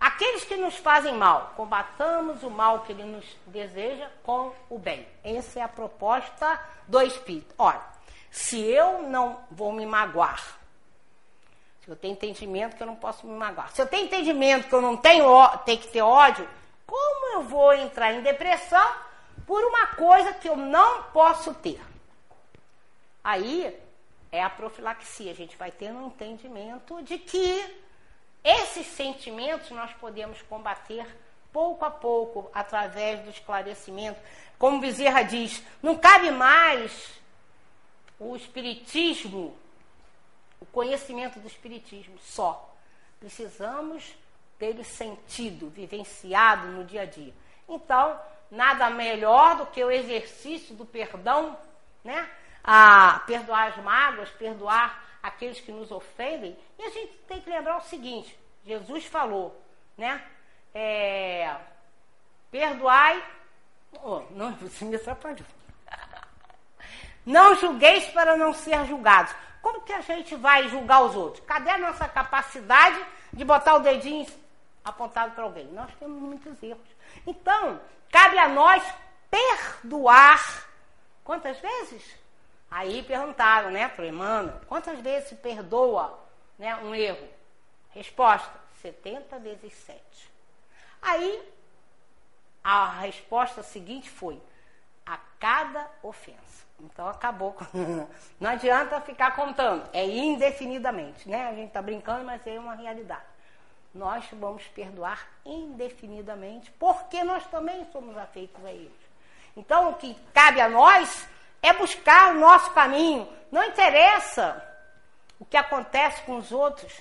[0.00, 5.06] Aqueles que nos fazem mal, combatamos o mal que ele nos deseja com o bem.
[5.22, 7.54] Essa é a proposta do Espírito.
[7.58, 7.82] Olha,
[8.30, 10.56] se eu não vou me magoar,
[11.82, 14.74] se eu tenho entendimento que eu não posso me magoar, se eu tenho entendimento que
[14.74, 15.26] eu não tenho,
[15.66, 16.48] que ter ódio,
[17.38, 18.94] eu vou entrar em depressão
[19.46, 21.80] por uma coisa que eu não posso ter?
[23.22, 23.78] Aí
[24.32, 25.30] é a profilaxia.
[25.30, 27.82] A gente vai ter um entendimento de que
[28.42, 31.06] esses sentimentos nós podemos combater
[31.52, 34.20] pouco a pouco através do esclarecimento.
[34.58, 37.08] Como Bezerra diz, não cabe mais
[38.18, 39.56] o espiritismo,
[40.60, 42.74] o conhecimento do espiritismo só.
[43.20, 44.04] Precisamos
[44.58, 47.32] dele sentido, vivenciado no dia a dia.
[47.68, 48.18] Então,
[48.50, 51.56] nada melhor do que o exercício do perdão,
[52.02, 52.28] né?
[52.64, 56.58] A perdoar as mágoas, perdoar aqueles que nos ofendem.
[56.78, 59.60] E a gente tem que lembrar o seguinte: Jesus falou,
[59.96, 60.22] né?
[60.74, 61.54] É,
[62.50, 63.22] perdoai.
[64.02, 65.46] Oh, não, você me atrapalhou.
[67.24, 69.34] Não julgueis para não ser julgados.
[69.60, 71.44] Como que a gente vai julgar os outros?
[71.44, 74.26] Cadê a nossa capacidade de botar o dedinho
[74.88, 75.66] apontado para alguém?
[75.66, 76.88] Nós temos muitos erros.
[77.26, 78.82] Então, cabe a nós
[79.30, 80.66] perdoar.
[81.24, 82.16] Quantas vezes?
[82.70, 86.18] Aí perguntaram, né, para o Emmanuel, quantas vezes se perdoa
[86.58, 87.28] né, um erro?
[87.90, 90.00] Resposta: 70 vezes 7.
[91.00, 91.42] Aí
[92.62, 94.40] a resposta seguinte foi:
[95.06, 96.66] a cada ofensa.
[96.80, 97.56] Então acabou.
[98.38, 101.48] Não adianta ficar contando, é indefinidamente, né?
[101.48, 103.24] A gente está brincando, mas é uma realidade.
[103.94, 109.08] Nós vamos perdoar indefinidamente, porque nós também somos afeitos a eles.
[109.56, 111.26] Então, o que cabe a nós
[111.62, 113.28] é buscar o nosso caminho.
[113.50, 114.64] Não interessa
[115.38, 116.92] o que acontece com os outros,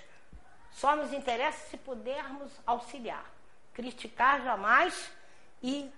[0.72, 3.26] só nos interessa se pudermos auxiliar.
[3.74, 5.12] Criticar jamais
[5.62, 5.92] e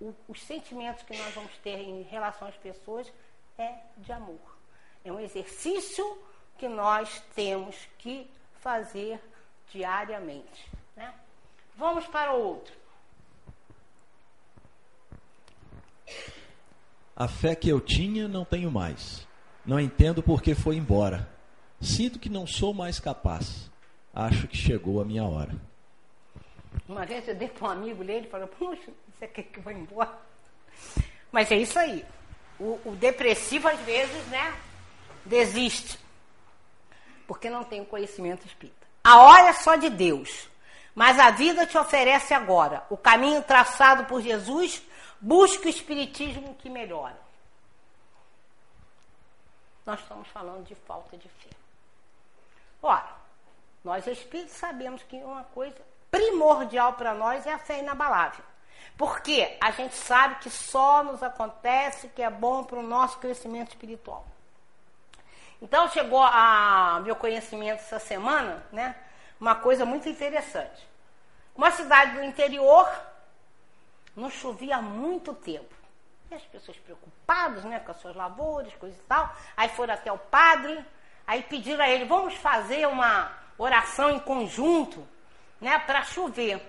[0.00, 3.12] o, os sentimentos que nós vamos ter em relação às pessoas
[3.58, 4.40] é de amor.
[5.04, 6.20] É um exercício
[6.58, 9.20] que nós temos que fazer
[9.72, 10.70] diariamente.
[10.96, 11.12] Né?
[11.76, 12.74] Vamos para o outro.
[17.16, 19.26] A fé que eu tinha não tenho mais.
[19.64, 21.28] Não entendo por que foi embora.
[21.80, 23.70] Sinto que não sou mais capaz.
[24.14, 25.54] Acho que chegou a minha hora.
[26.88, 29.62] Uma vez eu dei para um amigo dele e falou, puxa, você quer que eu
[29.62, 30.18] vá embora?
[31.30, 32.04] Mas é isso aí.
[32.58, 34.54] O, o depressivo, às vezes, né,
[35.24, 35.98] desiste.
[37.26, 38.81] Porque não tem o conhecimento espírita.
[39.04, 40.48] A hora é só de Deus.
[40.94, 42.84] Mas a vida te oferece agora.
[42.90, 44.82] O caminho traçado por Jesus,
[45.20, 47.20] busque o espiritismo que melhora.
[49.86, 51.50] Nós estamos falando de falta de fé.
[52.82, 53.08] Ora,
[53.82, 55.76] nós espíritos sabemos que uma coisa
[56.10, 58.44] primordial para nós é a fé inabalável.
[58.96, 63.70] Porque a gente sabe que só nos acontece que é bom para o nosso crescimento
[63.70, 64.24] espiritual.
[65.62, 68.96] Então chegou a meu conhecimento essa semana, né?
[69.40, 70.88] Uma coisa muito interessante.
[71.54, 72.90] Uma cidade do interior
[74.16, 75.72] não chovia há muito tempo.
[76.32, 79.32] E as pessoas preocupadas, né, com as suas lavouras, coisas e tal.
[79.56, 80.84] Aí foram até o padre,
[81.24, 85.06] aí pediram a ele, vamos fazer uma oração em conjunto,
[85.60, 86.60] né, para chover.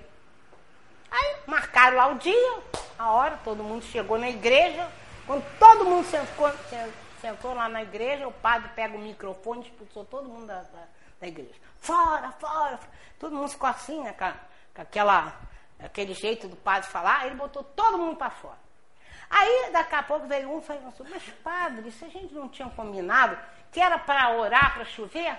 [1.10, 2.60] Aí marcaram lá o dia,
[3.00, 4.88] a hora, todo mundo chegou na igreja.
[5.26, 6.52] Quando todo mundo sentou,
[7.24, 10.84] sentou lá na igreja, o padre pega o microfone e expulsou todo mundo da, da,
[11.22, 11.56] da, igreja.
[11.80, 12.78] Fora, fora!
[13.18, 14.30] Todo mundo ficou assim, né, com,
[14.76, 15.34] com aquela,
[15.80, 18.62] aquele jeito do padre falar, ele botou todo mundo para fora.
[19.30, 22.50] Aí, daqui a pouco, veio um e falou assim, mas padre, se a gente não
[22.50, 23.38] tinha combinado
[23.72, 25.38] que era para orar, para chover,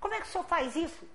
[0.00, 1.06] como é que o senhor faz isso?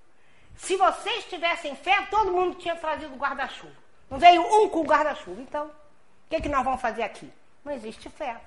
[0.55, 3.75] Se vocês tivessem fé, todo mundo tinha trazido guarda-chuva.
[4.09, 5.41] Não veio um com guarda-chuva.
[5.41, 7.31] Então, o que, é que nós vamos fazer aqui?
[7.65, 8.39] Não existe fé.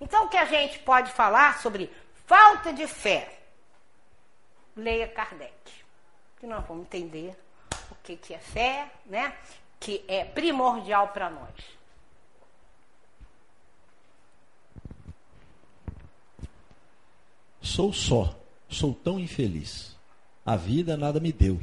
[0.00, 1.90] Então, o que a gente pode falar sobre
[2.26, 3.38] falta de fé?
[4.76, 5.52] Leia Kardec.
[6.38, 7.36] Que nós vamos entender
[7.90, 9.36] o que, que é fé, né?
[9.80, 11.78] Que é primordial para nós.
[17.60, 18.34] Sou só,
[18.68, 19.96] sou tão infeliz.
[20.44, 21.60] A vida nada me deu.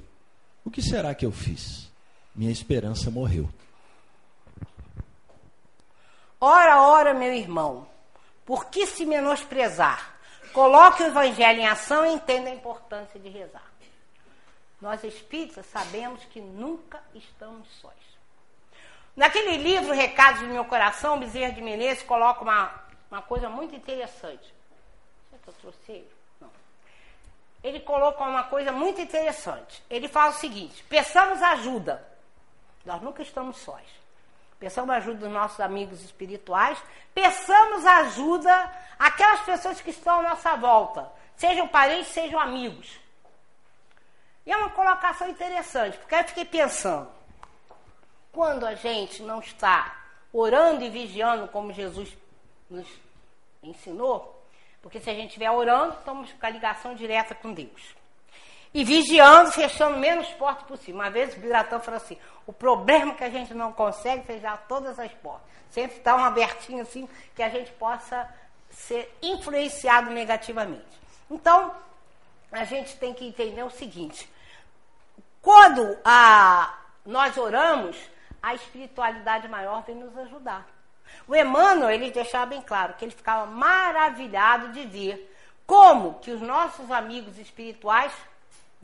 [0.64, 1.92] O que será que eu fiz?
[2.36, 3.50] Minha esperança morreu.
[6.40, 7.88] Ora, ora, meu irmão,
[8.46, 10.14] por que se menosprezar?
[10.54, 13.66] Coloque o evangelho em ação e entenda a importância de rezar.
[14.80, 17.94] Nós espíritas sabemos que nunca estamos sós.
[19.16, 22.72] Naquele livro, Recados do Meu Coração, Bezerra de Menezes coloca uma,
[23.10, 24.54] uma coisa muito interessante.
[25.30, 26.16] Será que eu trouxe ele?
[27.66, 29.84] ele coloca uma coisa muito interessante.
[29.90, 32.06] Ele fala o seguinte: peçamos ajuda.
[32.86, 33.84] Nós nunca estamos sós.
[34.60, 36.82] Peçamos ajuda dos nossos amigos espirituais,
[37.14, 43.00] peçamos ajuda aquelas pessoas que estão à nossa volta, sejam parentes, sejam amigos.
[44.46, 47.10] E é uma colocação interessante, porque eu fiquei pensando:
[48.32, 52.16] quando a gente não está orando e vigiando como Jesus
[52.70, 52.88] nos
[53.62, 54.46] ensinou,
[54.82, 57.96] porque se a gente estiver orando, estamos com a ligação direta com Deus.
[58.76, 60.96] E vigiando, fechando menos portas possível.
[60.96, 64.66] Uma vez o Biratão falou assim: o problema é que a gente não consegue fechar
[64.68, 65.48] todas as portas.
[65.70, 68.30] Sempre está um abertinho assim que a gente possa
[68.70, 71.00] ser influenciado negativamente.
[71.32, 71.74] Então,
[72.52, 74.30] a gente tem que entender o seguinte:
[75.42, 77.96] quando a, nós oramos,
[78.44, 80.68] a espiritualidade maior vem nos ajudar.
[81.26, 85.34] O Emmanuel, ele deixava bem claro que ele ficava maravilhado de ver
[85.66, 88.12] como que os nossos amigos espirituais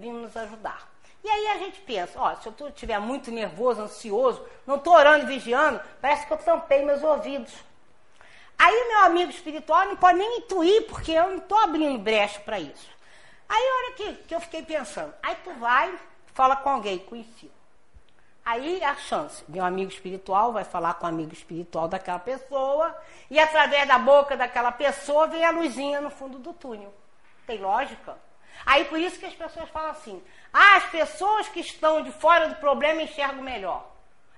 [0.02, 0.90] vinham nos ajudar.
[1.24, 5.28] E aí a gente pensa, ó, se eu estiver muito nervoso, ansioso, não estou orando
[5.28, 7.54] vigiando, parece que eu tampei meus ouvidos.
[8.58, 12.60] Aí meu amigo espiritual não pode nem intuir, porque eu não estou abrindo brecha para
[12.60, 12.89] isso.
[13.47, 15.93] Aí olha que, que eu fiquei pensando, aí tu vai,
[16.34, 17.54] fala com alguém conhecido.
[18.43, 22.95] Aí a chance, meu amigo espiritual vai falar com o amigo espiritual daquela pessoa,
[23.30, 26.91] e através da boca daquela pessoa vem a luzinha no fundo do túnel.
[27.45, 28.18] Tem lógica?
[28.66, 30.22] Aí por isso que as pessoas falam assim:
[30.53, 33.89] ah, as pessoas que estão de fora do problema enxergam melhor.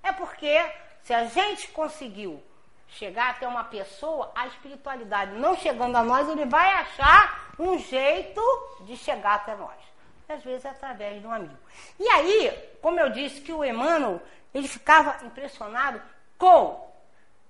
[0.01, 0.59] É porque
[1.03, 2.41] se a gente conseguiu
[2.87, 8.41] chegar até uma pessoa, a espiritualidade não chegando a nós, ele vai achar um jeito
[8.81, 9.77] de chegar até nós.
[10.29, 11.57] às vezes é através de um amigo.
[11.99, 14.21] E aí, como eu disse, que o Emmanuel,
[14.53, 16.01] ele ficava impressionado
[16.37, 16.91] com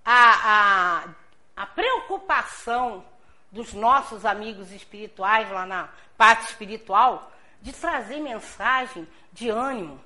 [0.03, 3.05] a, a, a preocupação
[3.54, 7.32] dos nossos amigos espirituais lá na parte espiritual
[7.62, 10.04] de trazer mensagem de ânimo.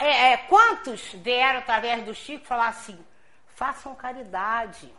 [0.00, 2.98] é, é, quantos vieram através do Chico falar assim:
[3.48, 4.90] façam caridade,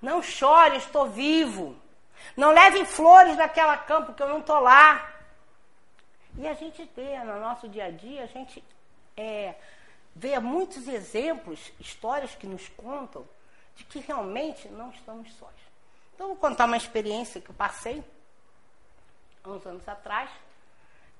[0.00, 1.74] não chore, estou vivo,
[2.36, 5.10] não levem flores daquela campo que eu não estou lá.
[6.36, 8.62] E a gente vê no nosso dia a dia, a gente
[9.16, 9.54] é,
[10.14, 13.26] vê muitos exemplos, histórias que nos contam
[13.74, 15.63] de que realmente não estamos sós.
[16.14, 18.02] Então, vou contar uma experiência que eu passei
[19.44, 20.30] uns anos atrás.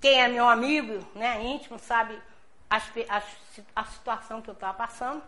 [0.01, 2.21] Quem é meu amigo, né, íntimo, sabe
[2.71, 3.23] a, a,
[3.77, 5.23] a situação que eu estava passando.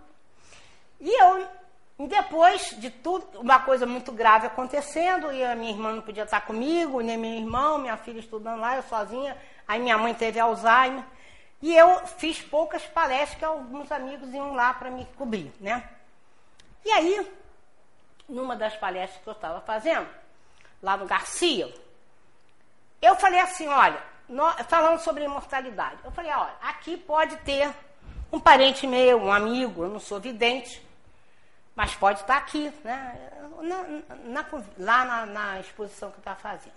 [1.01, 1.49] E eu,
[2.07, 6.43] depois de tudo, uma coisa muito grave acontecendo, e a minha irmã não podia estar
[6.43, 9.37] comigo, nem meu irmão, minha filha estudando lá, eu sozinha.
[9.67, 11.05] Aí minha mãe teve Alzheimer.
[11.61, 15.89] E eu fiz poucas palestras que alguns amigos iam lá para me cobrir, né?
[16.85, 17.27] E aí,
[18.29, 20.09] numa das palestras que eu estava fazendo,
[20.83, 21.73] lá no Garcia,
[23.01, 24.03] eu falei assim, olha,
[24.69, 27.73] falando sobre imortalidade, eu falei, olha, aqui pode ter
[28.33, 30.85] um parente meu, um amigo, eu não sou vidente,
[31.75, 33.33] mas pode estar aqui, né?
[33.63, 33.83] Na,
[34.25, 34.47] na,
[34.79, 36.75] lá na, na, exposição que eu estava fazendo.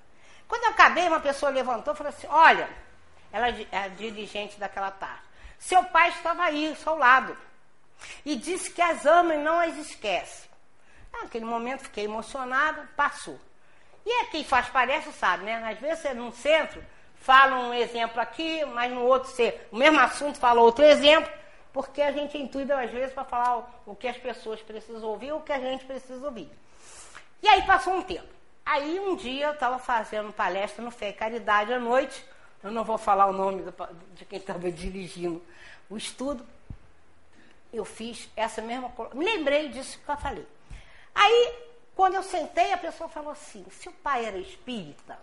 [0.47, 2.69] Quando eu acabei, uma pessoa levantou e falou assim, olha,
[3.31, 5.23] ela é a dirigente daquela tarde,
[5.57, 7.37] seu pai estava aí, ao seu lado,
[8.25, 10.48] e disse que as ama e não as esquece.
[11.11, 13.39] Naquele momento fiquei emocionada, passou.
[14.05, 15.55] E é quem faz palestra sabe, né?
[15.63, 16.83] Às vezes você num centro
[17.15, 21.31] fala um exemplo aqui, mas no outro você, o mesmo assunto fala outro exemplo,
[21.73, 25.41] porque a gente intuita às vezes para falar o, que as pessoas precisam ouvir, o
[25.41, 26.49] que a gente precisa ouvir.
[27.41, 28.27] E aí passou um tempo.
[28.65, 32.25] Aí um dia eu estava fazendo palestra no Fé e Caridade à noite,
[32.63, 33.73] eu não vou falar o nome do,
[34.13, 35.41] de quem estava dirigindo
[35.89, 36.45] o estudo,
[37.71, 38.91] eu fiz essa mesma.
[39.13, 40.47] Me lembrei disso que eu falei.
[41.13, 41.53] Aí,
[41.95, 45.19] quando eu sentei, a pessoa falou assim: se o pai era espírita,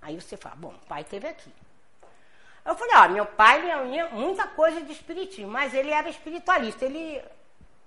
[0.00, 1.52] aí você fala, bom, o pai esteve aqui.
[2.64, 7.22] Eu falei, ó, meu pai lia muita coisa de espiritismo, mas ele era espiritualista, ele,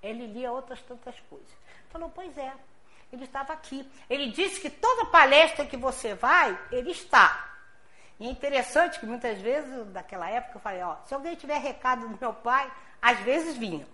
[0.03, 1.49] ele lia outras tantas coisas.
[1.89, 2.53] Falou, pois é,
[3.11, 3.89] ele estava aqui.
[4.09, 7.55] Ele disse que toda palestra que você vai, ele está.
[8.19, 12.07] E é interessante que muitas vezes, daquela época, eu falei, ó, se alguém tiver recado
[12.07, 12.71] do meu pai,
[13.01, 13.87] às vezes vinha.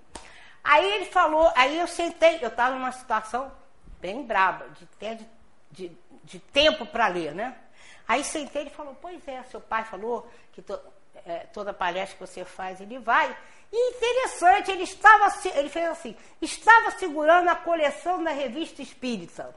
[0.63, 3.51] Aí ele falou, aí eu sentei, eu estava numa situação
[3.99, 5.29] bem braba, de, de,
[5.71, 7.55] de, de tempo para ler, né?
[8.07, 10.79] Aí sentei e falou, pois é, seu pai falou que to,
[11.25, 13.35] é, toda palestra que você faz, ele vai.
[13.71, 19.55] E interessante, ele estava, ele fez assim, estava segurando a coleção da revista Espírita.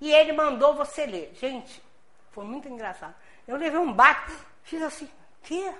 [0.00, 1.32] E ele mandou você ler.
[1.34, 1.82] Gente,
[2.30, 3.14] foi muito engraçado.
[3.46, 5.10] Eu levei um bate, fiz assim,
[5.42, 5.72] que?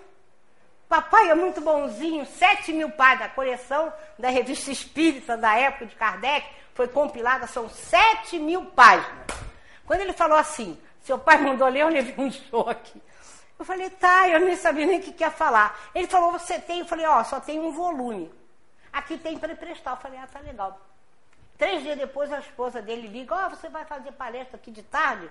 [0.91, 3.31] Papai é muito bonzinho, 7 mil páginas.
[3.31, 9.25] A coleção da revista Espírita da época de Kardec foi compilada, são 7 mil páginas.
[9.87, 13.01] Quando ele falou assim, seu pai mandou ler, eu levei um choque.
[13.57, 15.79] Eu falei, tá, eu nem sabia nem o que quer falar.
[15.95, 16.81] Ele falou, você tem?
[16.81, 18.29] Eu falei, ó, oh, só tem um volume.
[18.93, 19.95] Aqui tem para emprestar.
[19.95, 20.77] Eu falei, ah, tá legal.
[21.57, 24.83] Três dias depois, a esposa dele liga, ó, oh, você vai fazer palestra aqui de
[24.83, 25.31] tarde,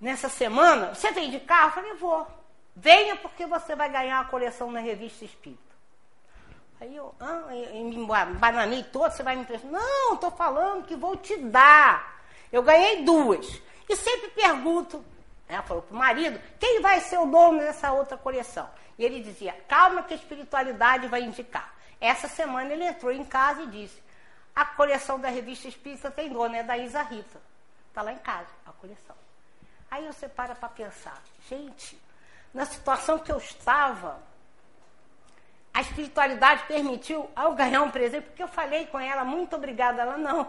[0.00, 0.94] nessa semana?
[0.94, 1.68] Você vem de carro?
[1.68, 2.43] Eu falei, vou.
[2.76, 5.62] Venha porque você vai ganhar a coleção na revista Espírita.
[6.80, 8.06] Aí eu, ah, eu me
[8.38, 9.70] bananei todo, você vai me emprestar.
[9.70, 12.22] Não, estou falando que vou te dar.
[12.52, 13.60] Eu ganhei duas.
[13.88, 15.04] E sempre pergunto,
[15.48, 18.68] ela falou para o marido, quem vai ser o dono dessa outra coleção?
[18.98, 21.74] E ele dizia, calma que a espiritualidade vai indicar.
[22.00, 24.02] Essa semana ele entrou em casa e disse,
[24.54, 27.40] a coleção da revista Espírita tem dono, é da Isa Rita.
[27.88, 29.16] Está lá em casa, a coleção.
[29.90, 31.98] Aí você para para pensar, gente,
[32.54, 34.22] na situação que eu estava,
[35.74, 40.02] a espiritualidade permitiu ao ganhar um presente, porque eu falei com ela, muito obrigada.
[40.02, 40.46] Ela, não.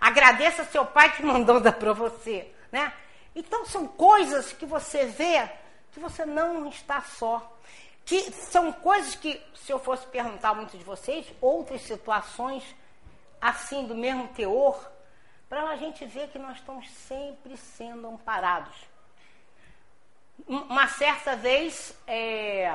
[0.00, 2.52] Agradeça seu pai que mandou dar para você.
[2.72, 2.92] Né?
[3.36, 5.48] Então, são coisas que você vê
[5.92, 7.56] que você não está só.
[8.04, 12.64] Que são coisas que, se eu fosse perguntar a muitos de vocês, outras situações
[13.40, 14.90] assim, do mesmo teor,
[15.48, 18.74] para a gente ver que nós estamos sempre sendo amparados
[20.46, 22.74] uma certa vez, é,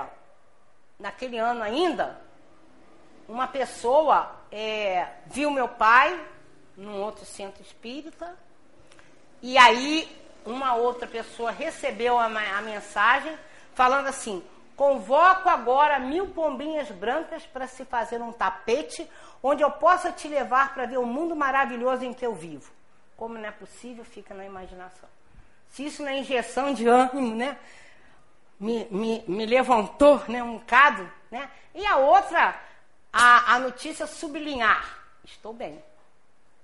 [0.99, 2.19] naquele ano ainda,
[3.27, 6.19] uma pessoa é, viu meu pai
[6.75, 8.35] num outro centro espírita,
[9.41, 10.09] e aí
[10.45, 13.37] uma outra pessoa recebeu a, a mensagem
[13.73, 14.43] falando assim:
[14.75, 19.09] Convoco agora mil pombinhas brancas para se fazer um tapete
[19.41, 22.71] onde eu possa te levar para ver o mundo maravilhoso em que eu vivo.
[23.15, 25.12] Como não é possível, fica na imaginação.
[25.73, 27.57] Se isso não é injeção de ânimo, né?
[28.63, 31.49] me, me, me levantou né, um bocado, né?
[31.75, 32.55] E a outra,
[33.11, 35.83] a, a notícia sublinhar, estou bem.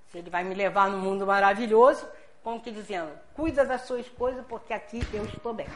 [0.09, 2.07] Se ele vai me levar no mundo maravilhoso,
[2.41, 5.67] como que dizendo, cuida das suas coisas, porque aqui eu estou bem.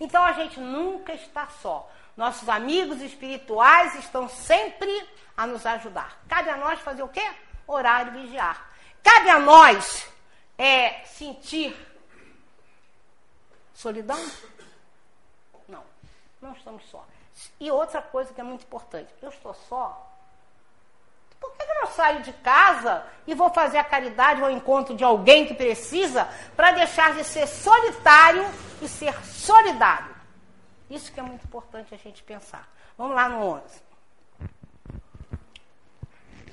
[0.00, 1.90] Então a gente nunca está só.
[2.16, 5.04] Nossos amigos espirituais estão sempre
[5.36, 6.22] a nos ajudar.
[6.28, 7.28] Cabe a nós fazer o quê?
[7.66, 8.70] Orar e vigiar.
[9.02, 10.08] Cabe a nós
[10.56, 11.74] é, sentir
[13.74, 14.18] solidão?
[15.68, 15.82] Não,
[16.40, 17.06] não estamos só.
[17.58, 20.08] E outra coisa que é muito importante, eu estou só.
[21.40, 25.02] Por que eu não saio de casa e vou fazer a caridade ou encontro de
[25.02, 28.44] alguém que precisa para deixar de ser solitário
[28.80, 30.14] e ser solidário?
[30.88, 32.68] Isso que é muito importante a gente pensar.
[32.96, 33.62] Vamos lá no 11.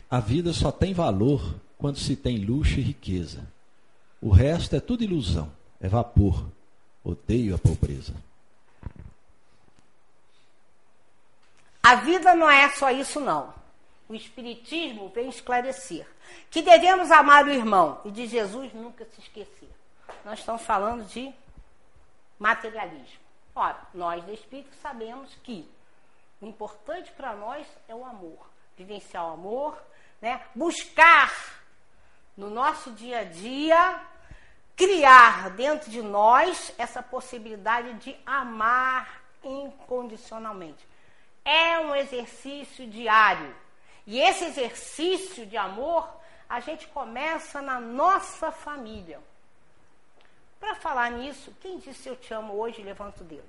[0.09, 3.47] A vida só tem valor quando se tem luxo e riqueza.
[4.19, 6.47] O resto é tudo ilusão, é vapor.
[7.03, 8.13] Odeio a pobreza.
[11.81, 13.53] A vida não é só isso, não.
[14.07, 16.07] O Espiritismo vem esclarecer
[16.49, 19.69] que devemos amar o irmão e de Jesus nunca se esquecer.
[20.25, 21.33] Nós estamos falando de
[22.37, 23.19] materialismo.
[23.55, 25.69] Ora, nós do Espírito sabemos que
[26.41, 28.49] o importante para nós é o amor.
[28.77, 29.77] Vivenciar o amor,
[30.21, 30.41] né?
[30.55, 31.33] buscar
[32.37, 34.01] no nosso dia a dia
[34.79, 40.87] criar dentro de nós essa possibilidade de amar incondicionalmente.
[41.43, 43.53] É um exercício diário.
[44.07, 46.09] E esse exercício de amor,
[46.47, 49.19] a gente começa na nossa família.
[50.61, 53.43] Para falar nisso, quem disse eu te amo hoje, levanta o dedo.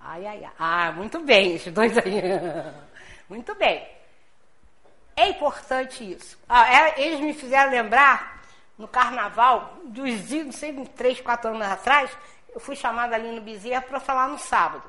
[0.00, 0.52] Ai, ai, ai.
[0.58, 2.20] Ah, muito bem, esses dois aí.
[3.30, 3.88] muito bem.
[5.14, 6.36] É importante isso.
[6.48, 8.41] Ah, é, eles me fizeram lembrar
[8.78, 12.10] no carnaval, dos não sei, três, quatro anos atrás,
[12.52, 14.84] eu fui chamada ali no Bezerra para falar no sábado.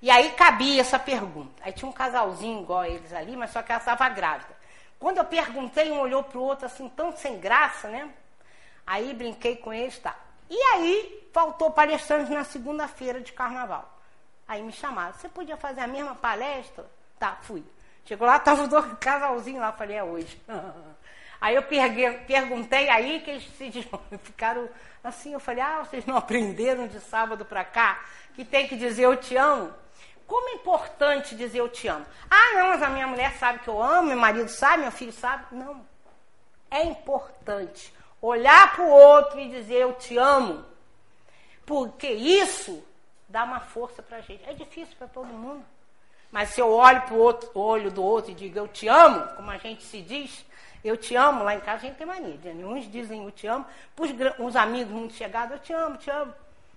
[0.00, 1.62] E aí cabia essa pergunta.
[1.64, 4.56] Aí tinha um casalzinho igual eles ali, mas só que ela estava grávida.
[4.98, 8.10] Quando eu perguntei, um olhou para o outro assim, tão sem graça, né?
[8.86, 10.16] Aí brinquei com eles, tá.
[10.50, 13.88] E aí faltou palestrante na segunda-feira de carnaval.
[14.46, 16.84] Aí me chamaram, você podia fazer a mesma palestra?
[17.18, 17.64] Tá, fui.
[18.04, 20.40] Chegou lá, estava o casalzinho lá, falei, é hoje.
[21.42, 21.62] Aí eu
[22.24, 23.72] perguntei aí que eles se
[24.22, 24.68] ficaram
[25.02, 28.00] assim, eu falei, ah, vocês não aprenderam de sábado para cá
[28.36, 29.74] que tem que dizer eu te amo?
[30.24, 32.06] Como é importante dizer eu te amo?
[32.30, 35.12] Ah, não, mas a minha mulher sabe que eu amo, meu marido sabe, meu filho
[35.12, 35.46] sabe.
[35.50, 35.84] Não.
[36.70, 40.64] É importante olhar para o outro e dizer eu te amo.
[41.66, 42.84] Porque isso
[43.28, 44.48] dá uma força para a gente.
[44.48, 45.64] É difícil para todo mundo.
[46.30, 49.50] Mas se eu olho para o olho do outro e digo eu te amo, como
[49.50, 50.46] a gente se diz,
[50.84, 52.38] eu te amo, lá em casa a gente tem mania.
[52.66, 53.64] Uns dizem eu te amo,
[54.38, 56.34] os amigos muito chegados, eu te amo, te amo.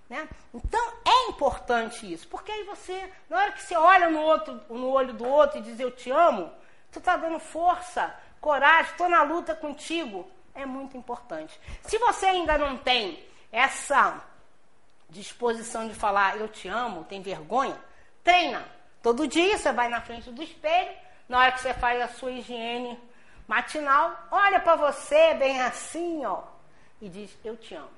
[0.08, 0.28] Né?
[0.54, 4.88] Então é importante isso, porque aí você, na hora que você olha no, outro, no
[4.90, 6.52] olho do outro e diz eu te amo,
[6.92, 10.30] tu está dando força, coragem, estou na luta contigo.
[10.54, 11.60] É muito importante.
[11.82, 14.22] Se você ainda não tem essa
[15.10, 17.78] disposição de falar eu te amo, tem vergonha,
[18.22, 18.64] treina.
[19.02, 20.96] Todo dia você vai na frente do espelho,
[21.28, 22.98] na hora que você faz a sua higiene
[23.46, 26.42] matinal, olha para você bem assim, ó,
[27.00, 27.90] e diz: Eu te amo.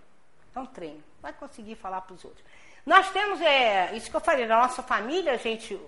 [0.56, 1.02] Um treino.
[1.22, 2.44] Vai conseguir falar para os outros.
[2.84, 5.78] Nós temos, é, isso que eu falei, na nossa família a gente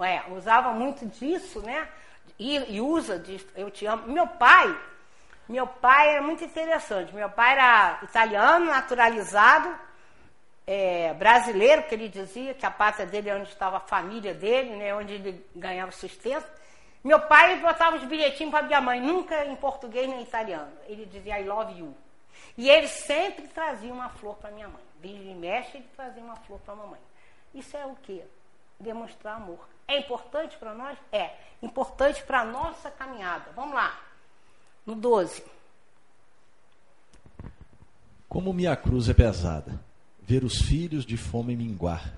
[0.00, 1.88] é, usava muito disso, né?
[2.38, 4.06] E, e usa de eu te amo.
[4.08, 4.78] Meu pai,
[5.48, 7.14] meu pai era muito interessante.
[7.14, 9.74] Meu pai era italiano, naturalizado,
[10.66, 14.76] é, brasileiro, porque ele dizia que a pátria dele é onde estava a família dele,
[14.76, 14.94] né?
[14.94, 16.46] Onde ele ganhava sustento.
[17.06, 20.72] Meu pai botava os bilhetinhos para minha mãe, nunca em português nem italiano.
[20.88, 21.94] Ele dizia I love you.
[22.58, 24.82] E ele sempre trazia uma flor para minha mãe.
[25.00, 26.98] Vira e mexe, ele trazia uma flor para a mamãe.
[27.54, 28.24] Isso é o quê?
[28.80, 29.68] Demonstrar amor.
[29.86, 30.98] É importante para nós?
[31.12, 31.30] É.
[31.62, 33.52] Importante para a nossa caminhada.
[33.54, 34.00] Vamos lá.
[34.84, 35.44] No 12.
[38.28, 39.80] Como minha cruz é pesada,
[40.20, 42.12] ver os filhos de fome minguar.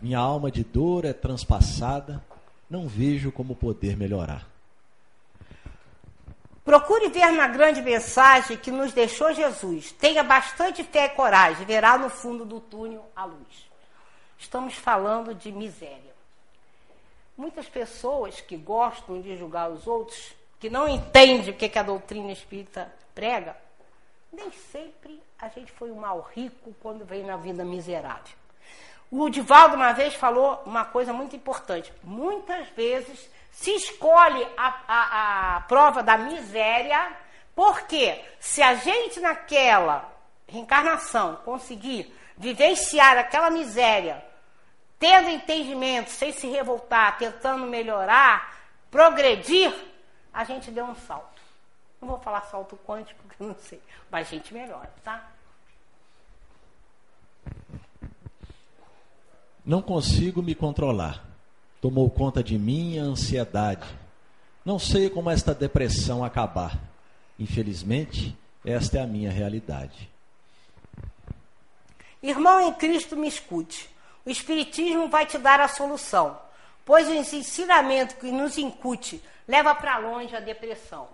[0.00, 2.22] Minha alma de dor é transpassada,
[2.72, 4.48] não vejo como poder melhorar.
[6.64, 9.92] Procure ver na grande mensagem que nos deixou Jesus.
[9.92, 13.70] Tenha bastante fé e coragem, verá no fundo do túnel a luz.
[14.38, 16.14] Estamos falando de miséria.
[17.36, 22.32] Muitas pessoas que gostam de julgar os outros, que não entendem o que a doutrina
[22.32, 23.54] espírita prega,
[24.32, 28.41] nem sempre a gente foi um mal rico quando veio na vida miserável.
[29.12, 31.92] O Divaldo uma vez falou uma coisa muito importante.
[32.02, 37.14] Muitas vezes se escolhe a, a, a prova da miséria,
[37.54, 40.10] porque se a gente naquela
[40.48, 44.24] reencarnação conseguir vivenciar aquela miséria,
[44.98, 48.56] tendo entendimento, sem se revoltar, tentando melhorar,
[48.90, 49.74] progredir,
[50.32, 51.42] a gente deu um salto.
[52.00, 55.31] Não vou falar salto quântico, porque não sei, mas a gente melhora, tá?
[59.64, 61.24] Não consigo me controlar.
[61.80, 63.86] Tomou conta de mim a ansiedade.
[64.64, 66.78] Não sei como esta depressão acabar.
[67.38, 70.10] Infelizmente, esta é a minha realidade.
[72.22, 73.88] Irmão em Cristo, me escute.
[74.24, 76.38] O Espiritismo vai te dar a solução,
[76.84, 81.08] pois o ensinamento que nos incute leva para longe a depressão.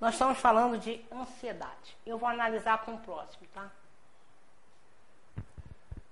[0.00, 1.96] Nós estamos falando de ansiedade.
[2.04, 3.70] Eu vou analisar com o próximo, tá?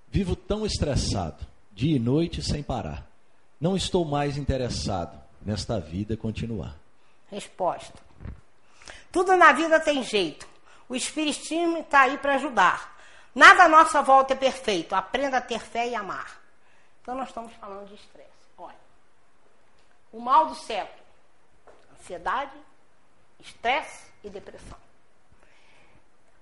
[0.09, 3.07] Vivo tão estressado, dia e noite sem parar.
[3.61, 6.76] Não estou mais interessado nesta vida continuar.
[7.30, 7.98] Resposta.
[9.11, 10.46] Tudo na vida tem jeito.
[10.88, 12.96] O Espiritismo está aí para ajudar.
[13.34, 14.94] Nada à nossa volta é perfeito.
[14.94, 16.40] Aprenda a ter fé e amar.
[17.02, 18.30] Então nós estamos falando de estresse.
[18.57, 18.74] Olha,
[20.12, 21.04] o mal do século:
[21.98, 22.57] ansiedade,
[23.40, 24.86] estresse e depressão.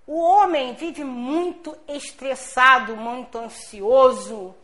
[0.06, 4.54] O homem vive muito estressado, muito ansioso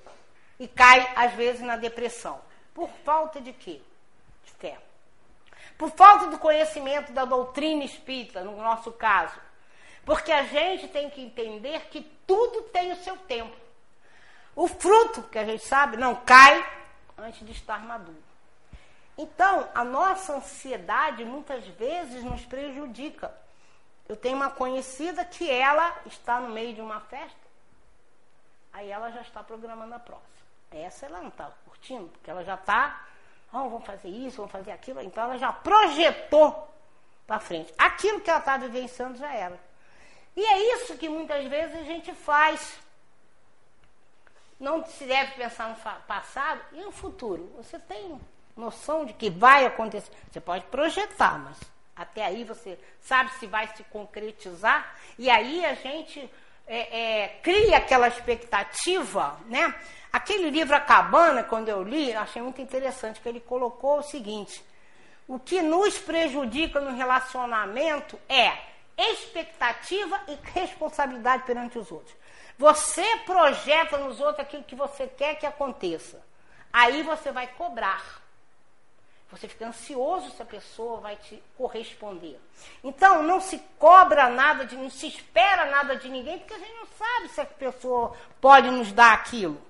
[0.59, 2.41] e cai às vezes na depressão.
[2.75, 3.81] Por falta de quê?
[4.45, 4.79] De fé.
[5.79, 9.41] Por falta do conhecimento da doutrina espírita, no nosso caso.
[10.05, 13.57] Porque a gente tem que entender que tudo tem o seu tempo.
[14.55, 16.67] O fruto, que a gente sabe, não cai
[17.17, 18.23] antes de estar maduro.
[19.17, 23.33] Então, a nossa ansiedade muitas vezes nos prejudica.
[24.11, 27.47] Eu tenho uma conhecida que ela está no meio de uma festa,
[28.73, 30.29] aí ela já está programando a próxima.
[30.73, 33.07] Essa ela não está curtindo, porque ela já está,
[33.53, 35.01] oh, vamos fazer isso, vamos fazer aquilo.
[35.01, 36.75] Então ela já projetou
[37.25, 37.73] para frente.
[37.79, 39.61] Aquilo que ela está vivenciando já era.
[40.35, 42.81] E é isso que muitas vezes a gente faz.
[44.59, 47.45] Não se deve pensar no passado e no futuro.
[47.59, 48.21] Você tem
[48.57, 50.11] noção de que vai acontecer.
[50.33, 51.57] Você pode projetar, mas
[52.01, 54.97] até aí você sabe se vai se concretizar.
[55.19, 56.31] E aí a gente
[56.67, 59.75] é, é, cria aquela expectativa, né?
[60.11, 64.03] Aquele livro A Cabana, quando eu li, eu achei muito interessante, que ele colocou o
[64.03, 64.65] seguinte:
[65.29, 68.51] o que nos prejudica no relacionamento é
[68.97, 72.17] expectativa e responsabilidade perante os outros.
[72.57, 76.19] Você projeta nos outros aquilo que você quer que aconteça.
[76.73, 78.23] Aí você vai cobrar.
[79.31, 82.41] Você fica ansioso se a pessoa vai te corresponder.
[82.83, 86.75] Então, não se cobra nada, de, não se espera nada de ninguém, porque a gente
[86.75, 89.61] não sabe se a pessoa pode nos dar aquilo.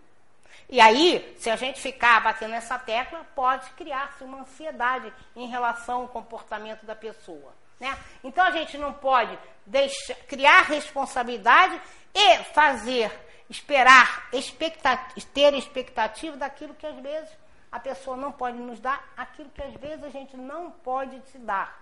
[0.69, 6.03] E aí, se a gente ficar batendo nessa tecla, pode criar-se uma ansiedade em relação
[6.03, 7.53] ao comportamento da pessoa.
[7.81, 7.99] Né?
[8.23, 11.81] Então a gente não pode deixar, criar responsabilidade
[12.15, 13.11] e fazer,
[13.49, 17.31] esperar, expectativa, ter expectativa daquilo que às vezes
[17.71, 21.39] a pessoa não pode nos dar, aquilo que às vezes a gente não pode se
[21.39, 21.81] dar.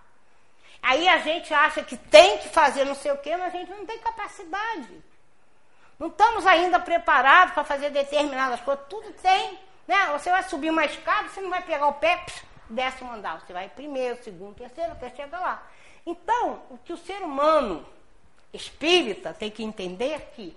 [0.83, 3.71] Aí a gente acha que tem que fazer não sei o quê, mas a gente
[3.71, 5.03] não tem capacidade.
[5.99, 8.85] Não estamos ainda preparados para fazer determinadas coisas.
[8.89, 9.59] Tudo tem.
[9.87, 9.97] Né?
[10.13, 12.25] Você vai subir uma escada, você não vai pegar o pé,
[12.71, 13.41] desce um andar.
[13.41, 15.67] Você vai primeiro, segundo, terceiro, até chegar lá.
[16.07, 17.85] Então, o que o ser humano
[18.53, 20.57] espírita tem que entender é que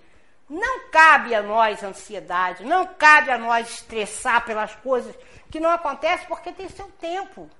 [0.52, 5.16] não cabe a nós ansiedade, não cabe a nós estressar pelas coisas
[5.50, 7.50] que não acontecem porque tem seu tempo.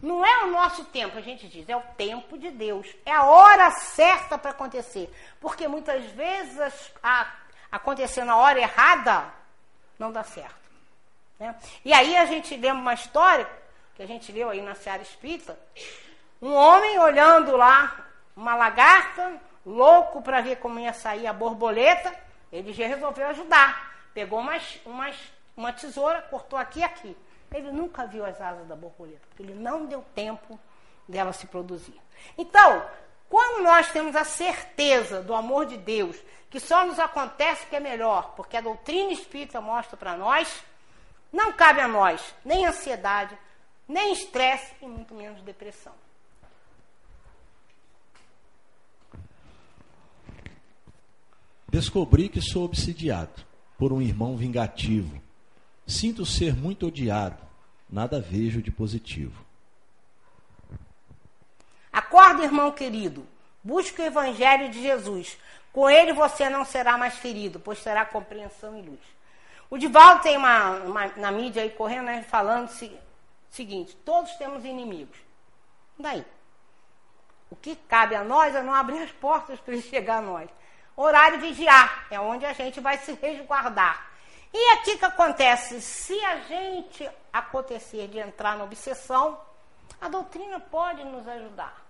[0.00, 2.86] Não é o nosso tempo, a gente diz, é o tempo de Deus.
[3.04, 5.12] É a hora certa para acontecer.
[5.40, 7.26] Porque muitas vezes a,
[7.72, 9.24] acontecer na hora errada
[9.98, 10.54] não dá certo.
[11.36, 11.52] Né?
[11.84, 13.48] E aí a gente lembra uma história
[13.96, 15.58] que a gente leu aí na Seara Espírita,
[16.40, 22.14] um homem olhando lá uma lagarta, louco para ver como ia sair a borboleta,
[22.52, 23.94] ele já resolveu ajudar.
[24.14, 25.16] Pegou umas, umas,
[25.56, 27.16] uma tesoura, cortou aqui e aqui.
[27.52, 30.58] Ele nunca viu as asas da borboleta, porque ele não deu tempo
[31.08, 31.98] dela se produzir.
[32.36, 32.84] Então,
[33.28, 36.16] quando nós temos a certeza do amor de Deus,
[36.50, 40.62] que só nos acontece que é melhor, porque a doutrina espírita mostra para nós,
[41.32, 43.36] não cabe a nós nem ansiedade,
[43.86, 45.92] nem estresse e muito menos depressão.
[51.68, 53.44] Descobri que sou obsidiado
[53.76, 55.20] por um irmão vingativo.
[55.86, 57.38] Sinto ser muito odiado.
[57.88, 59.44] Nada vejo de positivo.
[61.92, 63.26] Acorda, irmão querido.
[63.62, 65.38] Busque o evangelho de Jesus.
[65.72, 69.00] Com ele você não será mais ferido, pois terá compreensão e luz.
[69.70, 72.98] O Divaldo tem uma, uma na mídia aí correndo, né, falando o
[73.50, 75.18] seguinte: todos temos inimigos.
[75.98, 76.24] Daí.
[77.50, 80.50] O que cabe a nós é não abrir as portas para ele chegar a nós.
[81.34, 82.06] E vigiar.
[82.10, 84.08] É onde a gente vai se resguardar.
[84.52, 85.80] E aqui que acontece?
[85.80, 89.38] Se a gente acontecer de entrar na obsessão,
[90.00, 91.86] a doutrina pode nos ajudar.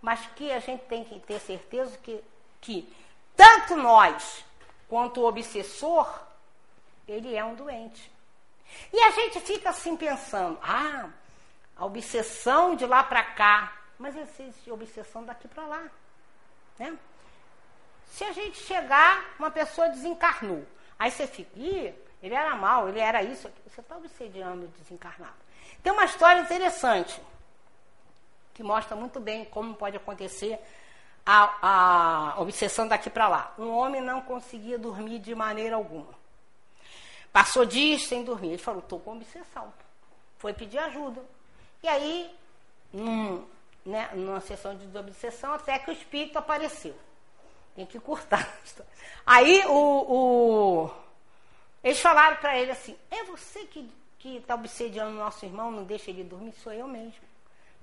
[0.00, 2.22] Mas que a gente tem que ter certeza que,
[2.60, 2.94] que
[3.36, 4.44] tanto nós
[4.88, 6.08] quanto o obsessor,
[7.08, 8.10] ele é um doente.
[8.92, 11.08] E a gente fica assim pensando: ah,
[11.76, 15.82] a obsessão de lá para cá, mas existe obsessão daqui para lá.
[16.78, 16.96] Né?
[18.08, 20.64] Se a gente chegar, uma pessoa desencarnou,
[20.98, 21.92] aí você fica, ih,
[22.22, 25.34] ele era mal, ele era isso, você está obsediando o desencarnado.
[25.82, 27.20] Tem uma história interessante
[28.54, 30.58] que mostra muito bem como pode acontecer
[31.24, 33.54] a, a obsessão daqui para lá.
[33.58, 36.14] Um homem não conseguia dormir de maneira alguma.
[37.32, 38.48] Passou dias sem dormir.
[38.48, 39.72] Ele falou: estou com obsessão.
[40.38, 41.22] Foi pedir ajuda.
[41.82, 42.34] E aí,
[42.92, 43.44] num,
[43.84, 46.96] né, numa sessão de obsessão, até que o espírito apareceu.
[47.76, 48.48] Tem que cortar.
[49.24, 50.90] Aí o, o
[51.84, 53.88] eles falaram para ele assim: é você que
[54.24, 56.52] está obsediando o nosso irmão, não deixa ele dormir?
[56.54, 57.20] Sou eu mesmo.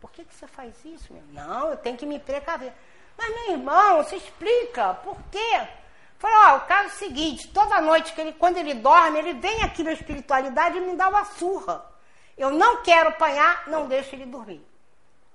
[0.02, 1.24] Por que, que você faz isso, meu?
[1.32, 2.74] Não, eu tenho que me precaver.
[3.18, 5.68] Mas, meu irmão, se explica, por quê?
[6.18, 9.64] Falou, o caso é o seguinte, toda noite, que ele, quando ele dorme, ele vem
[9.64, 11.86] aqui na espiritualidade e me dá uma surra.
[12.38, 14.66] Eu não quero apanhar, não deixo ele dormir.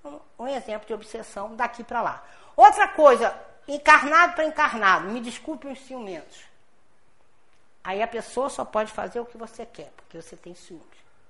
[0.05, 2.23] Um, um exemplo de obsessão daqui para lá.
[2.55, 3.35] Outra coisa,
[3.69, 6.49] encarnado para encarnado, me desculpe os ciumentos.
[7.85, 10.87] Aí a pessoa só pode fazer o que você quer, porque você tem ciúmes.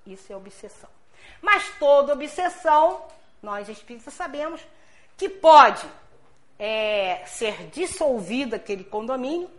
[0.07, 0.89] Isso é obsessão.
[1.43, 3.05] Mas toda obsessão
[3.43, 4.61] nós espíritas sabemos
[5.16, 5.86] que pode
[6.59, 9.51] é, ser dissolvido aquele condomínio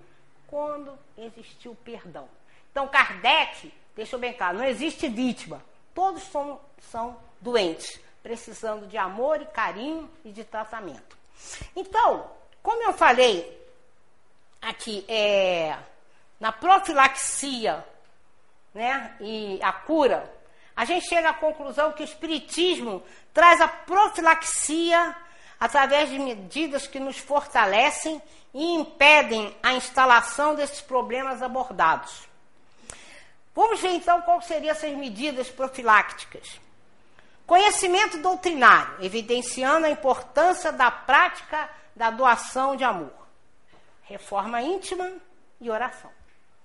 [0.47, 2.27] quando existiu perdão.
[2.71, 5.63] Então, Kardec deixou bem claro: não existe vítima,
[5.93, 6.59] todos são,
[6.89, 11.17] são doentes, precisando de amor e carinho e de tratamento.
[11.75, 12.29] Então,
[12.61, 13.57] como eu falei
[14.61, 15.77] aqui, é,
[16.39, 17.83] na profilaxia
[18.73, 20.31] né, e a cura,
[20.75, 23.03] a gente chega à conclusão que o Espiritismo
[23.33, 25.15] traz a profilaxia
[25.59, 28.21] através de medidas que nos fortalecem
[28.53, 32.27] e impedem a instalação desses problemas abordados.
[33.53, 36.59] Vamos ver então quais seriam essas medidas profilácticas.
[37.45, 41.69] Conhecimento doutrinário, evidenciando a importância da prática
[41.99, 43.11] da doação de amor.
[44.03, 45.11] Reforma íntima
[45.59, 46.09] e oração.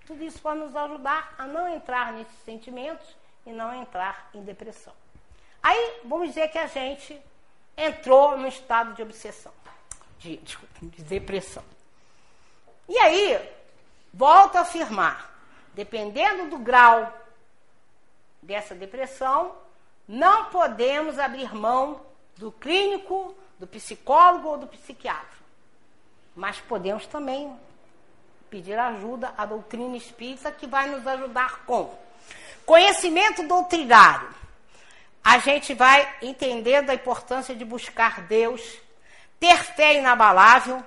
[0.07, 3.05] Tudo isso pode nos ajudar a não entrar nesses sentimentos
[3.45, 4.93] e não entrar em depressão.
[5.61, 7.20] Aí, vamos dizer que a gente
[7.76, 9.53] entrou no estado de obsessão,
[10.20, 11.64] de, de depressão.
[12.89, 13.51] E aí,
[14.12, 15.35] volto a afirmar,
[15.74, 17.12] dependendo do grau
[18.41, 19.57] dessa depressão,
[20.07, 22.01] não podemos abrir mão
[22.37, 25.38] do clínico, do psicólogo ou do psiquiatra.
[26.34, 27.55] Mas podemos também
[28.50, 31.96] pedir ajuda à doutrina espírita que vai nos ajudar com
[32.64, 34.34] conhecimento doutrinário
[35.24, 38.61] a gente vai entendendo a importância de buscar Deus,
[39.40, 40.84] ter fé inabalável,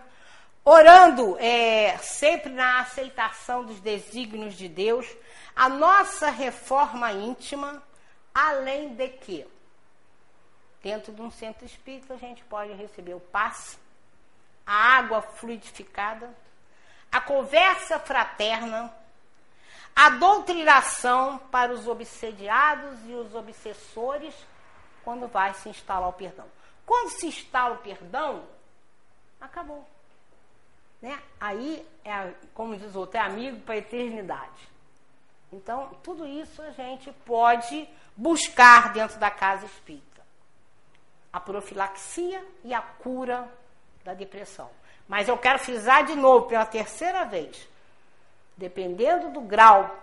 [0.64, 5.08] orando é, sempre na aceitação dos desígnios de Deus,
[5.56, 7.82] a nossa reforma íntima,
[8.32, 9.48] além de que,
[10.88, 13.78] dentro de um centro espírita, a gente pode receber o passe,
[14.66, 16.34] a água fluidificada,
[17.12, 18.90] a conversa fraterna,
[19.94, 24.34] a doutrinação para os obsediados e os obsessores
[25.04, 26.46] quando vai se instalar o perdão.
[26.86, 28.46] Quando se instala o perdão,
[29.42, 29.86] acabou.
[31.02, 31.22] Né?
[31.38, 34.70] Aí, é, como diz o outro, é amigo para a eternidade.
[35.52, 40.07] Então, tudo isso a gente pode buscar dentro da casa espírita.
[41.38, 43.48] A profilaxia e a cura
[44.04, 44.72] da depressão.
[45.08, 47.68] Mas eu quero frisar de novo, pela terceira vez,
[48.58, 49.96] dependendo do grau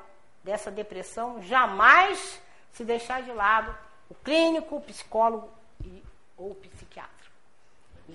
[0.45, 2.41] dessa depressão, jamais
[2.73, 3.77] se deixar de lado
[4.09, 5.51] o clínico, o psicólogo
[5.85, 6.05] e,
[6.37, 7.11] ou o psiquiatra.
[8.09, 8.13] E,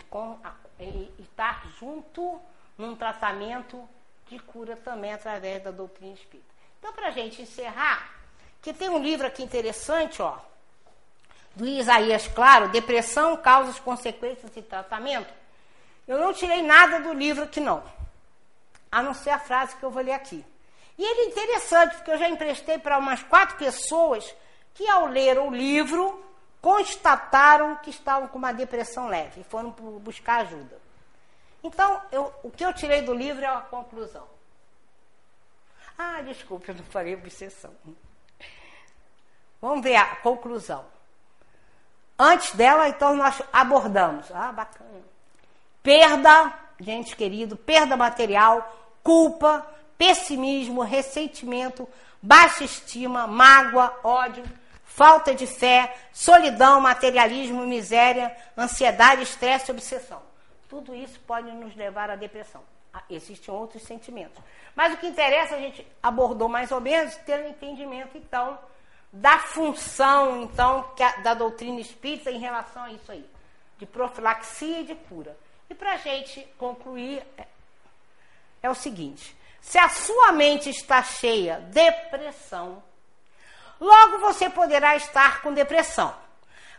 [0.80, 2.40] e estar junto
[2.78, 3.86] num tratamento
[4.30, 6.48] de cura também através da doutrina espírita.
[6.80, 8.14] Então, para a gente encerrar,
[8.62, 10.40] que tem um livro aqui interessante, ó,
[11.56, 15.34] do Isaías Claro, Depressão, Causas, Consequências e Tratamento.
[16.08, 17.84] Eu não tirei nada do livro aqui, não
[18.92, 20.46] a não ser a frase que eu vou ler aqui.
[20.98, 24.36] E ele é interessante, porque eu já emprestei para umas quatro pessoas
[24.74, 26.24] que, ao ler o livro,
[26.62, 30.78] constataram que estavam com uma depressão leve e foram buscar ajuda.
[31.64, 34.28] Então, eu, o que eu tirei do livro é a conclusão.
[35.98, 37.74] Ah, desculpe, eu não falei obsessão.
[39.62, 40.86] Vamos ver a conclusão.
[42.22, 44.30] Antes dela, então, nós abordamos.
[44.34, 44.90] Ah, bacana.
[45.82, 49.66] Perda de ente querido, perda material, culpa,
[49.98, 51.88] pessimismo, ressentimento,
[52.22, 54.44] baixa estima, mágoa, ódio,
[54.84, 60.22] falta de fé, solidão, materialismo, miséria, ansiedade, estresse, obsessão.
[60.68, 62.62] Tudo isso pode nos levar à depressão.
[62.94, 64.42] Ah, existem outros sentimentos.
[64.76, 68.58] Mas o que interessa, a gente abordou mais ou menos, ter um entendimento, então,
[69.12, 73.26] da função, então, a, da doutrina espírita em relação a isso aí,
[73.78, 75.36] de profilaxia e de cura.
[75.70, 77.48] E para a gente concluir, é,
[78.62, 82.84] é o seguinte: se a sua mente está cheia de depressão,
[83.80, 86.16] logo você poderá estar com depressão.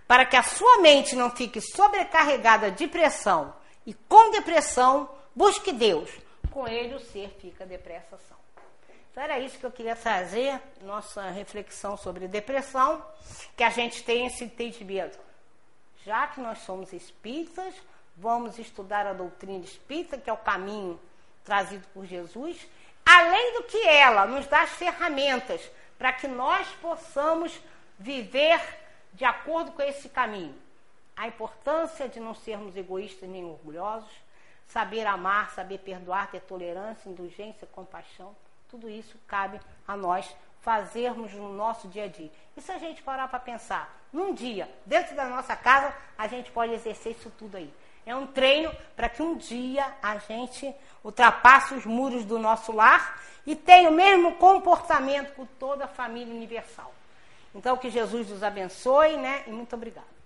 [0.06, 3.54] Para que a sua mente não fique sobrecarregada de pressão
[3.86, 6.10] e com depressão, busque Deus.
[6.50, 8.39] Com ele o ser fica depressação.
[9.10, 13.04] Então era isso que eu queria trazer, nossa reflexão sobre depressão,
[13.56, 15.18] que a gente tem esse entendimento.
[16.04, 17.74] Já que nós somos espíritas,
[18.16, 20.98] vamos estudar a doutrina espírita, que é o caminho
[21.44, 22.56] trazido por Jesus,
[23.04, 27.60] além do que ela nos dá as ferramentas para que nós possamos
[27.98, 28.60] viver
[29.12, 30.54] de acordo com esse caminho.
[31.16, 34.10] A importância de não sermos egoístas nem orgulhosos,
[34.66, 38.34] saber amar, saber perdoar, ter tolerância, indulgência, compaixão,
[38.70, 42.30] tudo isso cabe a nós fazermos no nosso dia a dia.
[42.56, 46.50] E se a gente parar para pensar, num dia, dentro da nossa casa, a gente
[46.50, 47.72] pode exercer isso tudo aí.
[48.04, 53.22] É um treino para que um dia a gente ultrapasse os muros do nosso lar
[53.46, 56.92] e tenha o mesmo comportamento com toda a família universal.
[57.54, 59.44] Então, que Jesus nos abençoe, né?
[59.46, 60.19] E muito obrigada.